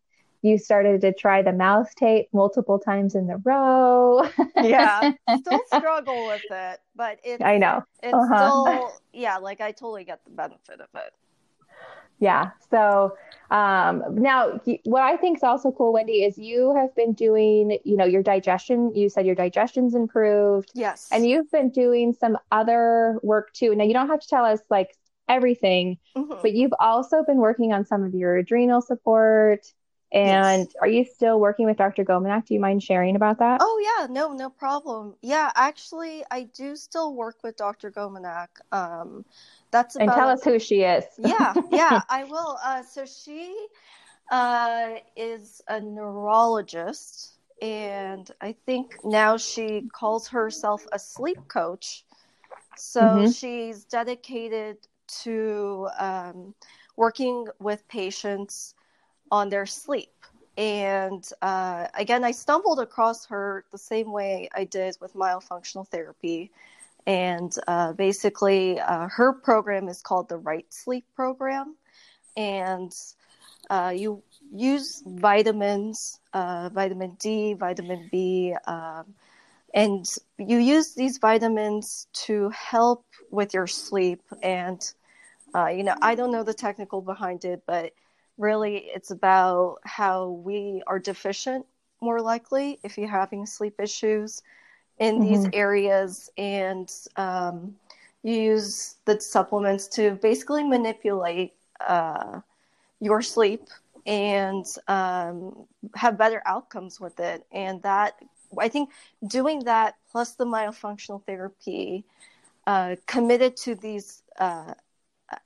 you 0.44 0.58
started 0.58 1.00
to 1.00 1.12
try 1.12 1.40
the 1.40 1.52
mouth 1.52 1.94
tape 1.94 2.28
multiple 2.34 2.78
times 2.78 3.14
in 3.14 3.30
a 3.30 3.38
row. 3.38 4.28
yeah, 4.56 5.12
still 5.38 5.60
struggle 5.74 6.26
with 6.26 6.42
it, 6.50 6.80
but 6.94 7.18
it 7.24 7.42
I 7.42 7.56
know 7.56 7.82
it's 8.02 8.12
uh-huh. 8.12 8.62
still 8.62 8.92
yeah, 9.14 9.38
like 9.38 9.62
I 9.62 9.72
totally 9.72 10.04
get 10.04 10.22
the 10.24 10.30
benefit 10.30 10.80
of 10.80 10.88
it. 10.94 11.14
Yeah. 12.20 12.50
So 12.70 13.16
um, 13.50 14.02
now, 14.10 14.60
what 14.84 15.02
I 15.02 15.16
think 15.16 15.38
is 15.38 15.42
also 15.42 15.72
cool, 15.72 15.94
Wendy, 15.94 16.24
is 16.24 16.36
you 16.36 16.74
have 16.76 16.94
been 16.94 17.14
doing, 17.14 17.78
you 17.84 17.96
know, 17.96 18.04
your 18.04 18.22
digestion. 18.22 18.94
You 18.94 19.08
said 19.08 19.26
your 19.26 19.34
digestion's 19.34 19.94
improved. 19.94 20.70
Yes. 20.74 21.08
And 21.10 21.26
you've 21.26 21.50
been 21.50 21.70
doing 21.70 22.12
some 22.12 22.38
other 22.52 23.18
work 23.22 23.52
too. 23.54 23.74
Now, 23.74 23.84
you 23.84 23.94
don't 23.94 24.08
have 24.08 24.20
to 24.20 24.28
tell 24.28 24.44
us 24.44 24.60
like 24.70 24.94
everything, 25.26 25.98
mm-hmm. 26.16 26.34
but 26.42 26.52
you've 26.52 26.74
also 26.78 27.24
been 27.24 27.38
working 27.38 27.72
on 27.72 27.84
some 27.86 28.04
of 28.04 28.14
your 28.14 28.36
adrenal 28.36 28.82
support 28.82 29.66
and 30.14 30.61
yes. 30.61 30.76
are 30.80 30.87
you 30.87 31.04
still 31.04 31.40
working 31.40 31.66
with 31.66 31.76
Dr. 31.76 32.04
Gominak? 32.04 32.47
Do 32.47 32.54
you 32.54 32.61
mind 32.61 32.85
sharing 32.85 33.16
about 33.16 33.40
that? 33.40 33.59
Oh 33.61 33.97
yeah, 33.99 34.06
no, 34.06 34.33
no 34.33 34.49
problem. 34.49 35.16
Yeah, 35.23 35.50
actually, 35.56 36.23
I 36.30 36.44
do 36.54 36.76
still 36.76 37.14
work 37.14 37.38
with 37.42 37.56
Dr. 37.56 37.90
Gominak. 37.90 38.47
Um, 38.71 39.25
that's 39.73 39.97
about, 39.97 40.04
and 40.04 40.12
tell 40.12 40.28
us 40.28 40.44
who 40.44 40.61
she 40.61 40.83
is. 40.83 41.04
yeah, 41.18 41.52
yeah, 41.73 42.00
I 42.09 42.23
will. 42.25 42.56
Uh, 42.64 42.85
so 42.85 43.04
she 43.04 43.66
uh, 44.30 44.90
is 45.16 45.61
a 45.66 45.80
neurologist, 45.80 47.33
and 47.61 48.30
I 48.40 48.54
think 48.66 48.94
now 49.02 49.37
she 49.37 49.88
calls 49.92 50.28
herself 50.28 50.87
a 50.92 50.99
sleep 50.99 51.49
coach. 51.49 52.04
So 52.76 53.00
mm-hmm. 53.00 53.30
she's 53.33 53.85
dedicated 53.85 54.76
to 55.23 55.88
um, 55.99 56.54
working 56.97 57.49
with 57.59 57.87
patients 57.88 58.75
on 59.31 59.49
their 59.49 59.66
sleep. 59.66 60.11
And 60.57 61.28
uh, 61.43 61.88
again, 61.95 62.23
I 62.23 62.31
stumbled 62.31 62.78
across 62.78 63.26
her 63.26 63.64
the 63.73 63.78
same 63.78 64.12
way 64.12 64.49
I 64.54 64.64
did 64.64 64.97
with 65.00 65.14
myofunctional 65.14 65.87
therapy. 65.88 66.52
And 67.07 67.52
uh, 67.66 67.93
basically, 67.93 68.81
uh, 68.81 69.09
her 69.09 69.33
program 69.33 69.88
is 69.88 70.00
called 70.00 70.28
the 70.28 70.38
Right 70.38 70.66
Sleep 70.73 71.04
Program. 71.14 71.76
And 72.37 72.95
uh, 73.69 73.93
you 73.95 74.23
use 74.52 75.02
vitamins, 75.04 76.21
uh, 76.33 76.71
vitamin 76.73 77.16
D, 77.21 77.54
vitamin 77.54 78.09
B, 78.11 78.54
um, 78.66 79.14
and 79.75 80.07
you 80.38 80.59
use 80.59 80.95
these 80.95 81.19
vitamins 81.19 82.07
to 82.12 82.50
help 82.50 83.04
with 83.31 83.54
your 83.54 83.66
sleep. 83.66 84.23
And, 84.43 84.81
uh, 85.54 85.66
you 85.66 85.83
know, 85.83 85.97
I 86.00 86.14
don't 86.14 86.31
know 86.31 86.45
the 86.45 86.54
technical 86.54 87.00
behind 87.02 87.45
it, 87.45 87.62
but 87.66 87.93
really 88.38 88.90
it's 88.94 89.10
about 89.10 89.78
how 89.84 90.28
we 90.28 90.82
are 90.86 90.98
deficient 90.98 91.64
more 92.00 92.20
likely 92.20 92.78
if 92.82 92.98
you're 92.98 93.08
having 93.08 93.46
sleep 93.46 93.74
issues 93.80 94.42
in 94.98 95.16
mm-hmm. 95.16 95.24
these 95.24 95.48
areas 95.52 96.30
and 96.36 96.92
um, 97.16 97.74
you 98.22 98.34
use 98.34 98.96
the 99.04 99.20
supplements 99.20 99.86
to 99.88 100.12
basically 100.16 100.64
manipulate 100.64 101.52
uh, 101.86 102.40
your 103.00 103.22
sleep 103.22 103.68
and 104.06 104.66
um, 104.88 105.66
have 105.94 106.18
better 106.18 106.42
outcomes 106.46 107.00
with 107.00 107.18
it 107.20 107.44
and 107.52 107.82
that 107.82 108.14
i 108.58 108.68
think 108.68 108.90
doing 109.28 109.60
that 109.64 109.94
plus 110.10 110.32
the 110.32 110.44
myofunctional 110.44 111.22
therapy 111.24 112.04
uh, 112.66 112.96
committed 113.06 113.56
to 113.56 113.74
these 113.74 114.22
uh, 114.38 114.74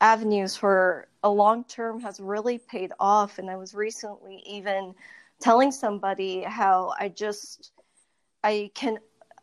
avenues 0.01 0.57
for 0.57 1.09
a 1.23 1.31
long 1.31 1.65
term 1.65 2.01
has 2.01 2.21
really 2.21 2.59
paid 2.59 2.93
off. 2.99 3.39
And 3.39 3.51
I 3.51 3.57
was 3.57 3.75
recently 3.75 4.43
even 4.47 4.95
telling 5.41 5.71
somebody 5.71 6.43
how 6.43 6.95
I 6.99 7.09
just, 7.09 7.73
I 8.43 8.71
can, 8.75 8.99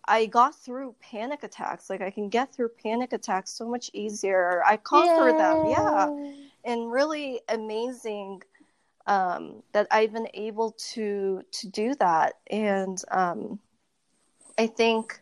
I 0.08 0.26
got 0.28 0.56
through 0.56 0.96
panic 1.02 1.44
attacks. 1.44 1.90
Like 1.90 2.02
I 2.02 2.12
can 2.12 2.30
get 2.30 2.54
through 2.54 2.70
panic 2.84 3.14
attacks 3.14 3.52
so 3.52 3.68
much 3.68 3.90
easier. 3.94 4.64
I 4.66 4.78
conquer 4.78 5.30
Yay. 5.30 5.38
them. 5.38 5.66
Yeah. 5.66 6.10
And 6.64 6.92
really 6.92 7.42
amazing 7.50 8.42
um, 9.08 9.62
that 9.72 9.88
I've 9.92 10.14
been 10.14 10.30
able 10.34 10.72
to, 10.94 11.42
to 11.52 11.70
do 11.70 11.96
that. 11.96 12.34
And 12.50 13.02
um, 13.12 13.60
I 14.58 14.68
think 14.68 15.20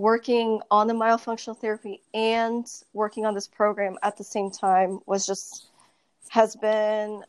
working 0.00 0.60
on 0.70 0.86
the 0.86 0.94
myofunctional 0.94 1.56
therapy 1.56 2.00
and 2.14 2.66
working 2.94 3.26
on 3.26 3.34
this 3.34 3.46
program 3.46 3.98
at 4.02 4.16
the 4.16 4.24
same 4.24 4.50
time 4.50 4.98
was 5.04 5.26
just 5.26 5.68
has 6.30 6.56
been 6.56 7.22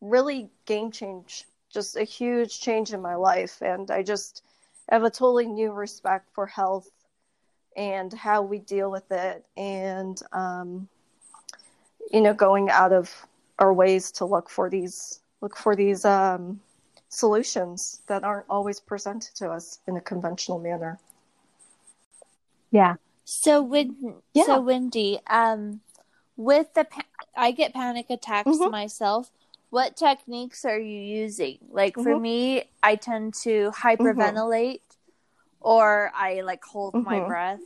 really 0.00 0.48
game 0.64 0.92
change 0.92 1.44
just 1.72 1.96
a 1.96 2.04
huge 2.04 2.60
change 2.60 2.92
in 2.92 3.02
my 3.02 3.16
life. 3.16 3.60
And 3.62 3.90
i 3.90 4.02
just 4.02 4.44
have 4.88 5.02
a 5.02 5.10
totally 5.10 5.46
new 5.46 5.72
respect 5.72 6.28
for 6.32 6.46
health 6.46 6.88
and 7.76 8.12
how 8.12 8.42
we 8.42 8.60
deal 8.60 8.90
with 8.90 9.10
it 9.10 9.44
and 9.56 10.22
um, 10.32 10.88
you 12.12 12.20
know 12.20 12.32
going 12.32 12.70
out 12.70 12.92
of 12.92 13.12
our 13.58 13.74
ways 13.74 14.12
to 14.12 14.24
look 14.24 14.48
for 14.48 14.70
these 14.70 15.20
look 15.40 15.56
for 15.56 15.74
these 15.74 16.04
um, 16.04 16.60
solutions 17.08 18.02
that 18.06 18.22
aren't 18.22 18.46
always 18.48 18.78
presented 18.78 19.34
to 19.34 19.50
us 19.50 19.80
in 19.88 19.96
a 19.96 20.00
conventional 20.00 20.60
manner 20.60 20.98
yeah. 22.76 22.94
So 23.24 23.62
when 23.62 24.16
yeah. 24.34 24.44
so 24.44 24.60
Wendy, 24.60 25.18
um, 25.26 25.80
with 26.36 26.74
the 26.74 26.84
pa- 26.84 27.02
I 27.36 27.50
get 27.50 27.74
panic 27.74 28.06
attacks 28.10 28.48
mm-hmm. 28.48 28.70
myself. 28.70 29.30
What 29.70 29.96
techniques 29.96 30.64
are 30.64 30.78
you 30.78 31.00
using? 31.00 31.58
Like 31.70 31.94
mm-hmm. 31.94 32.02
for 32.04 32.20
me, 32.20 32.64
I 32.82 32.94
tend 32.94 33.34
to 33.42 33.72
hyperventilate, 33.72 34.80
mm-hmm. 34.80 35.60
or 35.60 36.12
I 36.14 36.42
like 36.42 36.64
hold 36.64 36.94
my 36.94 37.16
mm-hmm. 37.16 37.26
breath. 37.26 37.60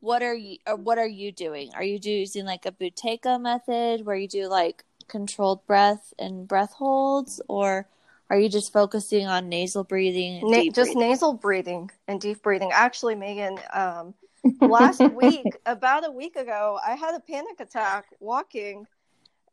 What 0.00 0.22
are 0.22 0.34
you? 0.34 0.56
Or 0.66 0.76
what 0.76 0.98
are 0.98 1.06
you 1.06 1.32
doing? 1.32 1.70
Are 1.74 1.84
you 1.84 1.98
using 2.02 2.44
like 2.44 2.64
a 2.64 2.72
Buteyko 2.72 3.40
method 3.40 4.06
where 4.06 4.16
you 4.16 4.28
do 4.28 4.48
like 4.48 4.84
controlled 5.06 5.66
breath 5.66 6.14
and 6.18 6.48
breath 6.48 6.72
holds, 6.72 7.40
or 7.46 7.86
are 8.30 8.38
you 8.38 8.48
just 8.48 8.72
focusing 8.72 9.26
on 9.26 9.48
nasal 9.48 9.84
breathing? 9.84 10.40
Na- 10.42 10.64
just 10.64 10.92
breathing? 10.92 10.98
nasal 10.98 11.34
breathing 11.34 11.90
and 12.08 12.20
deep 12.20 12.42
breathing. 12.42 12.70
Actually, 12.72 13.16
Megan, 13.16 13.58
um, 13.72 14.14
last 14.60 15.00
week, 15.14 15.56
about 15.66 16.06
a 16.06 16.10
week 16.10 16.36
ago, 16.36 16.78
I 16.86 16.94
had 16.94 17.14
a 17.14 17.20
panic 17.20 17.60
attack 17.60 18.06
walking. 18.20 18.86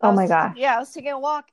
Oh 0.02 0.12
my 0.12 0.28
gosh. 0.28 0.56
Yeah, 0.58 0.76
I 0.76 0.80
was 0.80 0.92
taking 0.92 1.12
a 1.12 1.20
walk 1.20 1.50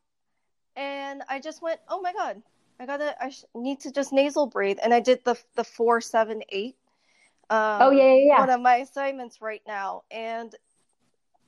and 0.78 1.22
I 1.28 1.40
just 1.40 1.60
went, 1.60 1.80
oh 1.88 2.00
my 2.00 2.12
god, 2.12 2.40
I 2.80 2.86
gotta, 2.86 3.14
I 3.22 3.30
sh- 3.30 3.44
need 3.54 3.80
to 3.80 3.90
just 3.90 4.12
nasal 4.12 4.46
breathe, 4.46 4.78
and 4.82 4.94
I 4.94 5.00
did 5.00 5.24
the 5.24 5.36
the 5.56 5.64
four 5.64 6.00
seven 6.00 6.42
eight. 6.50 6.76
Um, 7.50 7.82
oh 7.82 7.90
yeah, 7.90 8.14
yeah, 8.14 8.26
yeah. 8.26 8.38
One 8.38 8.50
of 8.50 8.60
my 8.60 8.76
assignments 8.76 9.42
right 9.42 9.62
now, 9.66 10.04
and 10.10 10.54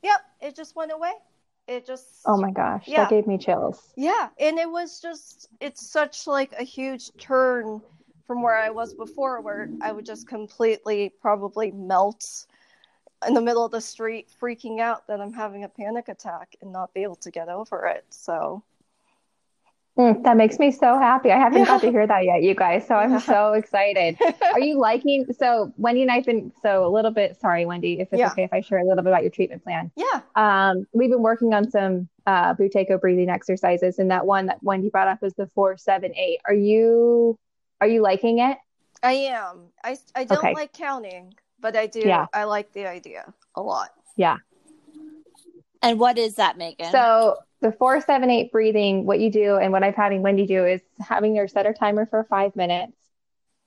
yep, 0.03 0.21
it 0.41 0.57
just 0.57 0.75
went 0.75 0.91
away. 0.93 1.13
It 1.69 1.87
just. 1.87 2.05
Oh 2.27 2.41
my 2.41 2.51
gosh, 2.51 2.85
yeah. 2.87 3.03
that 3.03 3.11
gave 3.11 3.27
me 3.29 3.39
chills. 3.39 3.93
Yeah, 3.97 4.29
and 4.39 4.59
it 4.59 4.69
was 4.69 5.01
just, 5.01 5.49
it's 5.61 5.87
such 5.87 6.27
like 6.27 6.53
a 6.59 6.65
huge 6.65 7.11
turn 7.19 7.81
from 8.31 8.43
where 8.43 8.57
I 8.57 8.71
was 8.71 8.95
before, 8.95 9.41
where 9.41 9.69
I 9.83 9.91
would 9.91 10.07
just 10.07 10.29
completely 10.29 11.13
probably 11.21 11.73
melt 11.73 12.47
in 13.27 13.35
the 13.35 13.41
middle 13.41 13.65
of 13.65 13.73
the 13.73 13.81
street, 13.81 14.29
freaking 14.41 14.79
out 14.79 15.05
that 15.09 15.21
I'm 15.21 15.33
having 15.33 15.65
a 15.65 15.69
panic 15.69 16.07
attack 16.07 16.55
and 16.63 16.73
not 16.73 16.95
be 16.95 17.03
able 17.03 17.17
to 17.17 17.33
get 17.33 17.49
over 17.49 17.87
it. 17.87 18.05
So 18.11 18.63
Mm, 19.99 20.23
that 20.23 20.37
makes 20.37 20.61
me 20.61 20.71
so 20.71 20.97
happy. 20.97 21.33
I 21.33 21.39
haven't 21.39 21.59
yeah. 21.59 21.65
got 21.65 21.81
to 21.81 21.91
hear 21.91 22.07
that 22.07 22.25
yet, 22.25 22.45
you 22.45 22.55
guys. 22.55 22.87
So 22.87 22.95
I'm 22.95 23.11
yeah. 23.11 23.19
so 23.19 23.55
excited. 23.55 24.17
Are 24.53 24.61
you 24.61 24.79
liking? 24.79 25.27
So 25.37 25.73
Wendy 25.77 26.03
and 26.03 26.11
I've 26.13 26.25
been 26.25 26.53
so 26.63 26.87
a 26.87 26.89
little 26.89 27.11
bit. 27.11 27.37
Sorry, 27.41 27.67
Wendy, 27.67 27.99
if 27.99 28.13
it's 28.13 28.21
yeah. 28.21 28.31
okay 28.31 28.45
if 28.45 28.53
I 28.53 28.61
share 28.61 28.79
a 28.79 28.85
little 28.85 29.03
bit 29.03 29.11
about 29.11 29.23
your 29.23 29.33
treatment 29.33 29.65
plan. 29.65 29.91
Yeah. 29.97 30.21
Um, 30.37 30.87
we've 30.93 31.11
been 31.11 31.23
working 31.23 31.53
on 31.53 31.69
some 31.69 32.09
uh, 32.27 32.55
Buteyko 32.55 33.01
breathing 33.01 33.29
exercises, 33.29 33.99
and 33.99 34.09
that 34.13 34.25
one 34.25 34.47
that 34.47 34.63
Wendy 34.63 34.89
brought 34.89 35.09
up 35.09 35.25
is 35.25 35.35
the 35.35 35.49
four 35.49 35.77
seven 35.77 36.15
eight. 36.15 36.39
Are 36.47 36.55
you 36.55 37.37
are 37.81 37.89
you 37.89 38.03
liking 38.03 38.39
it? 38.39 38.59
I 39.03 39.13
am. 39.13 39.69
I 39.83 39.97
I 40.15 40.25
don't 40.25 40.39
okay. 40.39 40.55
like 40.55 40.73
counting, 40.73 41.35
but 41.61 41.77
I 41.77 41.87
do. 41.87 42.01
Yeah. 42.01 42.27
I 42.33 42.45
like 42.45 42.73
the 42.73 42.87
idea 42.87 43.33
a 43.55 43.63
lot. 43.63 43.91
Yeah. 44.17 44.39
And 45.83 45.99
what 45.99 46.19
is 46.19 46.35
that, 46.35 46.59
Megan? 46.59 46.93
So 46.93 47.39
the 47.61 47.73
four, 47.73 48.01
seven, 48.01 48.31
eight 48.31 48.53
breathing, 48.53 49.07
what 49.07 49.21
you 49.21 49.31
do 49.31 49.57
and 49.57 49.73
what 49.73 49.83
I'm 49.83 49.95
having 49.95 50.23
Wendy 50.23 50.47
do 50.47 50.65
is 50.67 50.81
having 51.01 51.35
your 51.35 51.49
setter 51.49 51.73
timer 51.73 52.07
for 52.07 52.25
five 52.25 52.55
minutes. 52.57 52.97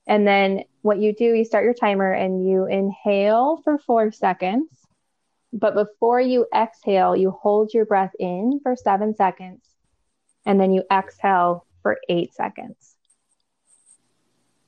And 0.05 0.27
then 0.27 0.63
what 0.81 0.99
you 0.99 1.13
do, 1.13 1.25
you 1.25 1.45
start 1.45 1.63
your 1.63 1.73
timer 1.73 2.11
and 2.11 2.45
you 2.47 2.65
inhale 2.65 3.61
for 3.63 3.77
four 3.77 4.11
seconds. 4.11 4.69
But 5.51 5.75
before 5.75 6.19
you 6.19 6.47
exhale, 6.53 7.15
you 7.15 7.31
hold 7.31 7.73
your 7.73 7.85
breath 7.85 8.11
in 8.19 8.59
for 8.63 8.75
seven 8.75 9.15
seconds. 9.15 9.63
And 10.45 10.59
then 10.59 10.73
you 10.73 10.83
exhale 10.91 11.65
for 11.81 11.97
eight 12.09 12.33
seconds. 12.33 12.92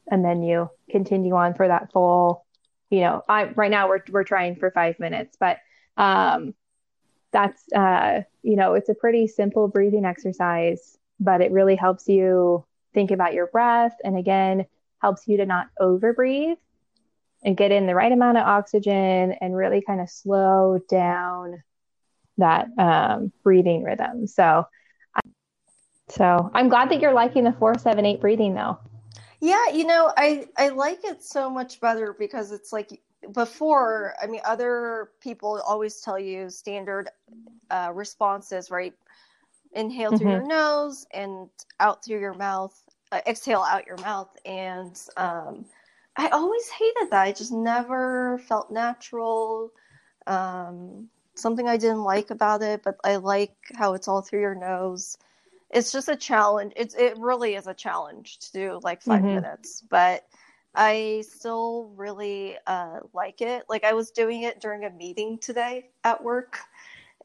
And 0.09 0.23
then 0.23 0.43
you 0.43 0.69
continue 0.89 1.35
on 1.35 1.53
for 1.55 1.67
that 1.67 1.91
full, 1.91 2.45
you 2.89 3.01
know, 3.01 3.23
I 3.27 3.45
right 3.45 3.71
now 3.71 3.89
we're 3.89 4.03
we're 4.09 4.23
trying 4.23 4.55
for 4.55 4.71
five 4.71 4.99
minutes, 4.99 5.37
but 5.39 5.57
um 5.97 6.53
that's 7.35 7.63
uh, 7.73 8.21
you 8.43 8.55
know 8.55 8.75
it's 8.75 8.87
a 8.87 8.95
pretty 8.95 9.27
simple 9.27 9.67
breathing 9.67 10.05
exercise 10.05 10.97
but 11.19 11.41
it 11.41 11.51
really 11.51 11.75
helps 11.75 12.07
you 12.07 12.65
think 12.93 13.11
about 13.11 13.33
your 13.33 13.47
breath 13.47 13.93
and 14.05 14.17
again 14.17 14.65
helps 15.01 15.27
you 15.27 15.35
to 15.35 15.45
not 15.45 15.67
over 15.77 16.13
breathe 16.13 16.57
and 17.43 17.57
get 17.57 17.73
in 17.73 17.87
the 17.87 17.93
right 17.93 18.13
amount 18.13 18.37
of 18.37 18.47
oxygen 18.47 19.33
and 19.41 19.53
really 19.53 19.81
kind 19.81 19.99
of 19.99 20.09
slow 20.09 20.79
down 20.89 21.61
that 22.37 22.67
um, 22.77 23.31
breathing 23.43 23.83
rhythm. 23.83 24.27
So 24.27 24.65
so 26.07 26.51
i'm 26.53 26.69
glad 26.69 26.89
that 26.89 27.01
you're 27.01 27.13
liking 27.13 27.43
the 27.43 27.51
478 27.53 28.21
breathing 28.21 28.53
though 28.53 28.77
yeah 29.45 29.69
you 29.73 29.85
know 29.85 30.11
i 30.17 30.47
i 30.57 30.69
like 30.69 31.03
it 31.03 31.23
so 31.23 31.49
much 31.49 31.79
better 31.79 32.15
because 32.17 32.51
it's 32.51 32.71
like 32.73 32.99
before, 33.33 34.15
I 34.21 34.27
mean, 34.27 34.41
other 34.45 35.11
people 35.21 35.61
always 35.65 36.01
tell 36.01 36.19
you 36.19 36.49
standard 36.49 37.09
uh, 37.69 37.91
responses, 37.93 38.71
right? 38.71 38.93
Inhale 39.73 40.11
mm-hmm. 40.11 40.17
through 40.17 40.31
your 40.31 40.47
nose 40.47 41.05
and 41.13 41.49
out 41.79 42.03
through 42.03 42.19
your 42.19 42.33
mouth, 42.33 42.79
uh, 43.11 43.21
exhale 43.27 43.65
out 43.67 43.87
your 43.87 43.97
mouth. 43.97 44.29
And 44.45 44.99
um, 45.17 45.65
I 46.17 46.27
always 46.29 46.69
hated 46.69 47.11
that. 47.11 47.21
I 47.21 47.31
just 47.31 47.51
never 47.51 48.39
felt 48.47 48.71
natural. 48.71 49.71
Um, 50.27 51.09
something 51.35 51.67
I 51.67 51.77
didn't 51.77 52.03
like 52.03 52.29
about 52.29 52.61
it, 52.61 52.81
but 52.83 52.97
I 53.03 53.17
like 53.17 53.55
how 53.75 53.93
it's 53.93 54.07
all 54.07 54.21
through 54.21 54.41
your 54.41 54.55
nose. 54.55 55.17
It's 55.75 55.91
just 55.91 56.07
a 56.07 56.15
challenge. 56.15 56.71
It's 56.77 56.95
it 56.95 57.17
really 57.17 57.55
is 57.55 57.67
a 57.67 57.73
challenge 57.73 58.39
to 58.39 58.51
do 58.53 58.79
like 58.81 59.01
5 59.01 59.19
mm-hmm. 59.19 59.35
minutes, 59.35 59.83
but 59.89 60.25
I 60.73 61.23
still 61.29 61.91
really 61.95 62.57
uh, 62.65 63.01
like 63.13 63.41
it. 63.41 63.65
Like 63.67 63.83
I 63.83 63.93
was 63.93 64.11
doing 64.11 64.43
it 64.43 64.61
during 64.61 64.85
a 64.85 64.89
meeting 64.89 65.37
today 65.37 65.89
at 66.05 66.23
work, 66.23 66.59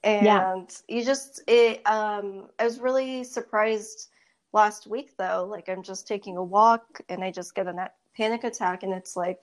and 0.03 0.27
yeah. 0.27 0.63
you 0.89 1.05
just 1.05 1.43
it. 1.47 1.87
Um, 1.87 2.49
I 2.59 2.65
was 2.65 2.81
really 2.81 3.23
surprised 3.23 4.09
last 4.53 4.89
week 4.89 5.17
though. 5.17 5.47
Like 5.49 5.69
I'm 5.69 5.83
just 5.83 6.09
taking 6.09 6.37
a 6.37 6.43
walk 6.43 7.01
and 7.09 7.23
I 7.23 7.31
just 7.31 7.55
get 7.55 7.69
a 7.69 7.91
panic 8.17 8.43
attack, 8.43 8.83
and 8.83 8.93
it's 8.93 9.17
like 9.17 9.43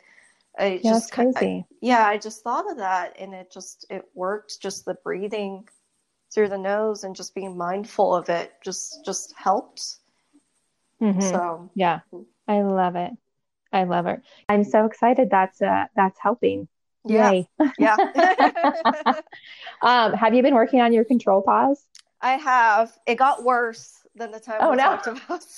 I 0.60 0.82
yeah, 0.84 0.91
just 0.91 1.13
crazy. 1.13 1.65
I, 1.65 1.65
yeah, 1.82 2.06
I 2.08 2.17
just 2.17 2.43
thought 2.43 2.70
of 2.70 2.78
that, 2.78 3.15
and 3.20 3.34
it 3.34 3.52
just 3.52 3.86
it 3.89 4.04
worked. 4.15 4.62
Just 4.62 4.86
the 4.86 4.96
breathing 4.96 5.67
through 6.34 6.50
the 6.50 6.58
nose 6.58 7.04
and 7.04 7.16
just 7.16 7.34
being 7.34 7.58
mindful 7.58 8.16
of 8.16 8.30
it 8.30 8.54
just 8.63 9.06
just 9.06 9.34
helped. 9.38 9.96
Mm-hmm. 11.02 11.22
So 11.22 11.70
yeah, 11.76 12.02
I 12.48 12.62
love 12.62 12.96
it. 12.96 13.12
I 13.72 13.84
love 13.84 14.08
it. 14.08 14.22
I'm 14.50 14.63
so 14.63 14.86
excited 14.86 15.30
that's 15.30 15.62
uh 15.62 15.86
that's 15.96 16.20
helping. 16.20 16.68
Yeah. 17.06 17.32
Yay. 17.32 17.50
Yeah. 17.78 17.96
um, 19.82 20.13
have 20.13 20.34
you 20.34 20.44
been 20.44 20.56
working 20.56 20.82
on 20.82 20.94
your 20.94 21.06
control 21.06 21.42
pause? 21.42 21.86
I 22.22 22.34
have. 22.34 22.98
It 23.06 23.16
got 23.16 23.44
worse 23.44 23.94
than 24.16 24.32
the 24.32 24.40
time 24.40 24.58
oh, 24.60 24.72
we 24.72 24.78
no. 24.78 24.84
talked 24.84 25.08
about. 25.08 25.44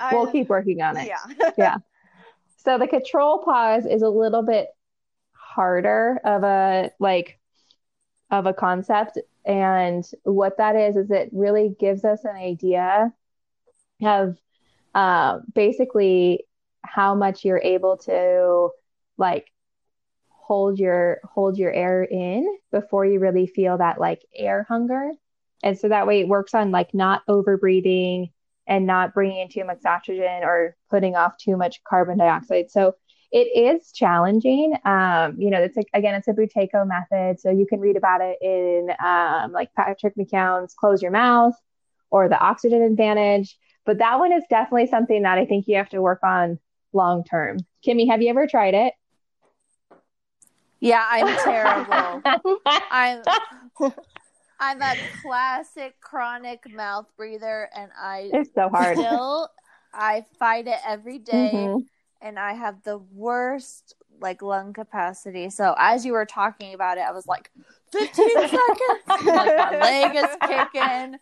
So 0.00 0.12
we'll 0.12 0.32
keep 0.32 0.48
working 0.48 0.82
on 0.82 0.96
it. 0.96 1.06
Yeah. 1.06 1.50
yeah. 1.56 1.76
So 2.56 2.78
the 2.78 2.88
control 2.88 3.38
pause 3.44 3.86
is 3.86 4.02
a 4.02 4.08
little 4.08 4.42
bit 4.42 4.68
harder 5.32 6.20
of 6.24 6.42
a 6.42 6.90
like 6.98 7.38
of 8.38 8.46
a 8.46 8.54
concept. 8.54 9.18
And 9.44 10.04
what 10.24 10.58
that 10.58 10.76
is 10.76 10.96
is 10.96 11.10
it 11.10 11.30
really 11.32 11.74
gives 11.78 12.04
us 12.04 12.24
an 12.24 12.36
idea 12.36 13.12
of 14.02 14.36
uh, 14.94 15.40
basically 15.54 16.46
how 16.82 17.14
much 17.14 17.44
you're 17.44 17.60
able 17.62 17.96
to 17.96 18.70
like 19.16 19.50
hold 20.28 20.78
your 20.78 21.20
hold 21.24 21.56
your 21.56 21.72
air 21.72 22.02
in 22.02 22.46
before 22.70 23.06
you 23.06 23.18
really 23.18 23.46
feel 23.46 23.78
that 23.78 23.98
like 23.98 24.20
air 24.36 24.66
hunger 24.68 25.10
and 25.62 25.78
so 25.78 25.88
that 25.88 26.06
way 26.06 26.20
it 26.20 26.28
works 26.28 26.54
on 26.54 26.70
like 26.70 26.92
not 26.92 27.22
over 27.26 27.56
breathing 27.56 28.30
and 28.66 28.86
not 28.86 29.14
bringing 29.14 29.38
in 29.38 29.48
too 29.48 29.64
much 29.64 29.78
oxygen 29.86 30.44
or 30.44 30.76
putting 30.90 31.16
off 31.16 31.36
too 31.38 31.56
much 31.56 31.82
carbon 31.84 32.18
dioxide 32.18 32.70
so 32.70 32.94
it 33.34 33.76
is 33.76 33.90
challenging 33.92 34.74
um, 34.84 35.34
you 35.38 35.50
know 35.50 35.60
it's 35.60 35.76
like 35.76 35.88
again 35.92 36.14
it's 36.14 36.28
a 36.28 36.32
buteyko 36.32 36.86
method 36.86 37.38
so 37.38 37.50
you 37.50 37.66
can 37.66 37.80
read 37.80 37.96
about 37.96 38.20
it 38.22 38.38
in 38.40 38.88
um, 39.04 39.52
like 39.52 39.68
patrick 39.74 40.14
mckeown's 40.16 40.72
close 40.74 41.02
your 41.02 41.10
mouth 41.10 41.54
or 42.10 42.28
the 42.28 42.38
oxygen 42.38 42.80
advantage 42.80 43.58
but 43.84 43.98
that 43.98 44.18
one 44.18 44.32
is 44.32 44.44
definitely 44.48 44.86
something 44.86 45.22
that 45.22 45.38
I 45.38 45.44
think 45.44 45.66
you 45.68 45.76
have 45.76 45.90
to 45.90 46.00
work 46.00 46.20
on 46.22 46.58
long 46.92 47.24
term. 47.24 47.58
Kimmy, 47.86 48.08
have 48.08 48.22
you 48.22 48.30
ever 48.30 48.46
tried 48.46 48.74
it? 48.74 48.94
Yeah, 50.80 51.04
I'm 51.08 51.36
terrible. 51.38 52.60
I'm 52.90 53.22
I'm 54.60 54.82
a 54.82 54.94
classic 55.22 56.00
chronic 56.00 56.62
mouth 56.72 57.06
breather 57.16 57.68
and 57.74 57.90
I 57.98 58.30
It's 58.32 58.50
so 58.54 58.68
hard. 58.68 58.96
Still 58.96 59.48
I 59.92 60.24
fight 60.38 60.66
it 60.66 60.78
every 60.86 61.18
day, 61.18 61.50
mm-hmm. 61.54 61.84
And 62.24 62.38
I 62.38 62.54
have 62.54 62.82
the 62.82 62.98
worst 62.98 63.94
like 64.20 64.40
lung 64.42 64.72
capacity. 64.72 65.50
So 65.50 65.74
as 65.78 66.06
you 66.06 66.14
were 66.14 66.24
talking 66.24 66.74
about 66.74 66.96
it, 66.96 67.02
I 67.02 67.12
was 67.12 67.26
like 67.26 67.50
15 67.92 68.08
seconds. 68.34 68.58
like 69.08 69.24
my 69.26 69.78
leg 69.80 70.16
is 70.16 70.36
kicking. 70.40 71.18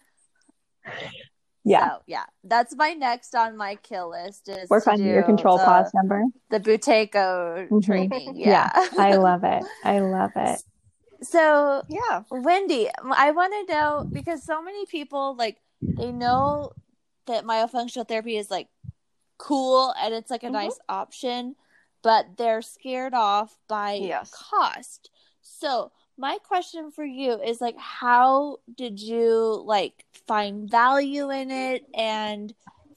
Yeah. 1.65 1.89
So, 1.89 1.97
yeah. 2.07 2.25
That's 2.45 2.75
my 2.77 2.93
next 2.93 3.35
on 3.35 3.57
my 3.57 3.75
kill 3.77 4.11
list 4.11 4.49
is 4.49 4.71
work 4.71 4.87
on 4.87 5.03
your 5.03 5.25
control 5.25 5.59
the, 5.59 5.65
pause 5.65 5.91
number. 5.93 6.25
The 6.51 6.61
Buteyko 6.61 7.13
mm-hmm. 7.13 7.81
training. 7.81 8.35
Yeah. 8.37 8.71
yeah. 8.75 8.89
I 8.99 9.17
love 9.17 9.43
it. 9.43 9.65
I 9.85 9.99
love 9.99 10.31
it. 10.37 10.63
So, 11.23 11.83
yeah. 11.89 12.23
Wendy, 12.31 12.89
I 13.17 13.33
want 13.33 13.53
to 13.67 13.75
know 13.75 14.09
because 14.11 14.45
so 14.45 14.63
many 14.63 14.87
people 14.87 15.35
like 15.37 15.59
they 15.81 16.13
know 16.13 16.73
that 17.27 17.45
myofunctional 17.45 18.07
therapy 18.07 18.37
is 18.37 18.51
like 18.51 18.69
cool 19.43 19.93
and 20.01 20.15
it's 20.15 20.31
like 20.31 20.45
a 20.45 20.47
mm-hmm. 20.47 20.55
nice 20.55 20.79
option, 20.89 21.57
but 22.03 22.37
they're 22.37 22.63
scared 22.63 23.13
off 23.13 23.57
by 23.69 23.95
yes. 23.95 24.31
cost. 24.31 25.11
So, 25.43 25.91
my 26.19 26.39
question 26.47 26.93
for 26.93 27.05
you 27.05 27.41
is 27.41 27.61
like 27.61 27.77
how 27.79 28.59
did 28.77 29.01
you 29.01 29.63
like 29.67 30.05
find 30.29 30.71
value 30.71 31.31
in 31.31 31.51
it 31.51 31.85
and 31.95 32.55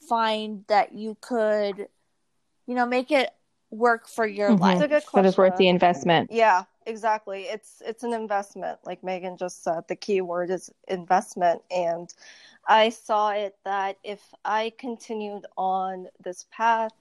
find 0.08 0.64
that 0.68 0.92
you 0.92 1.16
could 1.20 1.88
you 2.66 2.74
know 2.74 2.86
make 2.86 3.10
it 3.10 3.30
work 3.70 4.06
for 4.06 4.26
your 4.26 4.50
mm-hmm. 4.50 4.62
life 4.62 4.78
That's 4.78 4.84
a 4.84 4.88
good 4.88 5.06
question. 5.06 5.22
that 5.22 5.28
is 5.28 5.38
worth 5.38 5.56
the 5.56 5.68
investment 5.68 6.30
yeah 6.30 6.64
exactly. 6.86 7.42
It's 7.42 7.82
it's 7.84 8.02
an 8.02 8.12
investment, 8.12 8.78
like 8.84 9.04
Megan 9.04 9.36
just 9.36 9.62
said. 9.62 9.86
The 9.88 9.96
key 9.96 10.20
word 10.20 10.50
is 10.50 10.70
investment, 10.88 11.62
and 11.70 12.12
I 12.66 12.88
saw 12.88 13.30
it 13.30 13.56
that 13.64 13.98
if 14.02 14.22
I 14.44 14.72
continued 14.78 15.46
on 15.56 16.08
this 16.22 16.46
path, 16.50 16.92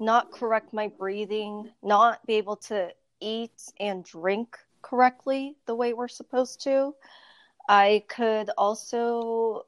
not 0.00 0.30
correct 0.32 0.72
my 0.72 0.88
breathing, 0.88 1.70
not 1.82 2.24
be 2.26 2.34
able 2.34 2.56
to 2.56 2.92
eat 3.20 3.72
and 3.80 4.04
drink 4.04 4.58
correctly 4.82 5.56
the 5.66 5.74
way 5.74 5.94
we're 5.94 6.08
supposed 6.08 6.60
to, 6.62 6.94
I 7.68 8.04
could 8.08 8.50
also 8.58 9.66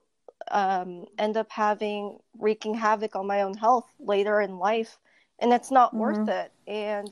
um, 0.50 1.06
end 1.18 1.36
up 1.36 1.50
having 1.50 2.18
wreaking 2.38 2.74
havoc 2.74 3.16
on 3.16 3.26
my 3.26 3.42
own 3.42 3.54
health 3.54 3.90
later 3.98 4.40
in 4.40 4.58
life, 4.58 4.98
and 5.38 5.52
it's 5.52 5.70
not 5.70 5.90
mm-hmm. 5.90 5.98
worth 6.00 6.28
it. 6.28 6.52
And 6.66 7.10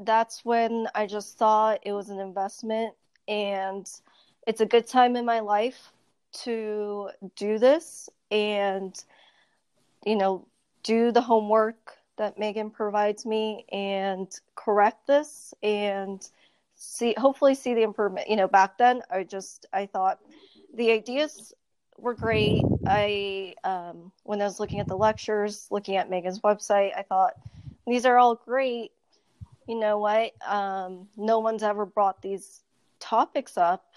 that's 0.00 0.44
when 0.44 0.88
I 0.94 1.06
just 1.06 1.38
thought 1.38 1.80
it 1.84 1.92
was 1.92 2.08
an 2.10 2.18
investment, 2.18 2.94
and 3.28 3.88
it's 4.46 4.60
a 4.60 4.66
good 4.66 4.86
time 4.86 5.16
in 5.16 5.24
my 5.24 5.40
life 5.40 5.92
to 6.42 7.10
do 7.36 7.58
this 7.58 8.10
and 8.30 9.04
you 10.04 10.16
know 10.16 10.46
do 10.82 11.12
the 11.12 11.20
homework 11.20 11.96
that 12.16 12.38
Megan 12.38 12.70
provides 12.70 13.24
me 13.24 13.64
and 13.72 14.28
correct 14.56 15.06
this 15.06 15.54
and 15.62 16.28
see 16.74 17.14
hopefully 17.16 17.54
see 17.54 17.74
the 17.74 17.82
improvement. 17.82 18.28
You 18.28 18.36
know 18.36 18.48
back 18.48 18.78
then 18.78 19.02
i 19.10 19.22
just 19.22 19.66
i 19.72 19.86
thought 19.86 20.18
the 20.74 20.90
ideas 20.90 21.52
were 21.98 22.14
great. 22.14 22.62
I 22.86 23.54
um, 23.62 24.10
when 24.24 24.40
i 24.42 24.44
was 24.44 24.58
looking 24.58 24.80
at 24.80 24.88
the 24.88 24.96
lectures 24.96 25.68
looking 25.70 25.96
at 25.96 26.10
megan's 26.10 26.40
website 26.40 26.96
i 26.96 27.02
thought 27.02 27.34
these 27.86 28.04
are 28.04 28.18
all 28.18 28.34
great 28.34 28.90
you 29.66 29.78
know 29.78 29.98
what 29.98 30.32
um, 30.46 31.08
no 31.16 31.38
one's 31.38 31.62
ever 31.62 31.86
brought 31.86 32.20
these 32.22 32.62
topics 33.00 33.56
up 33.56 33.94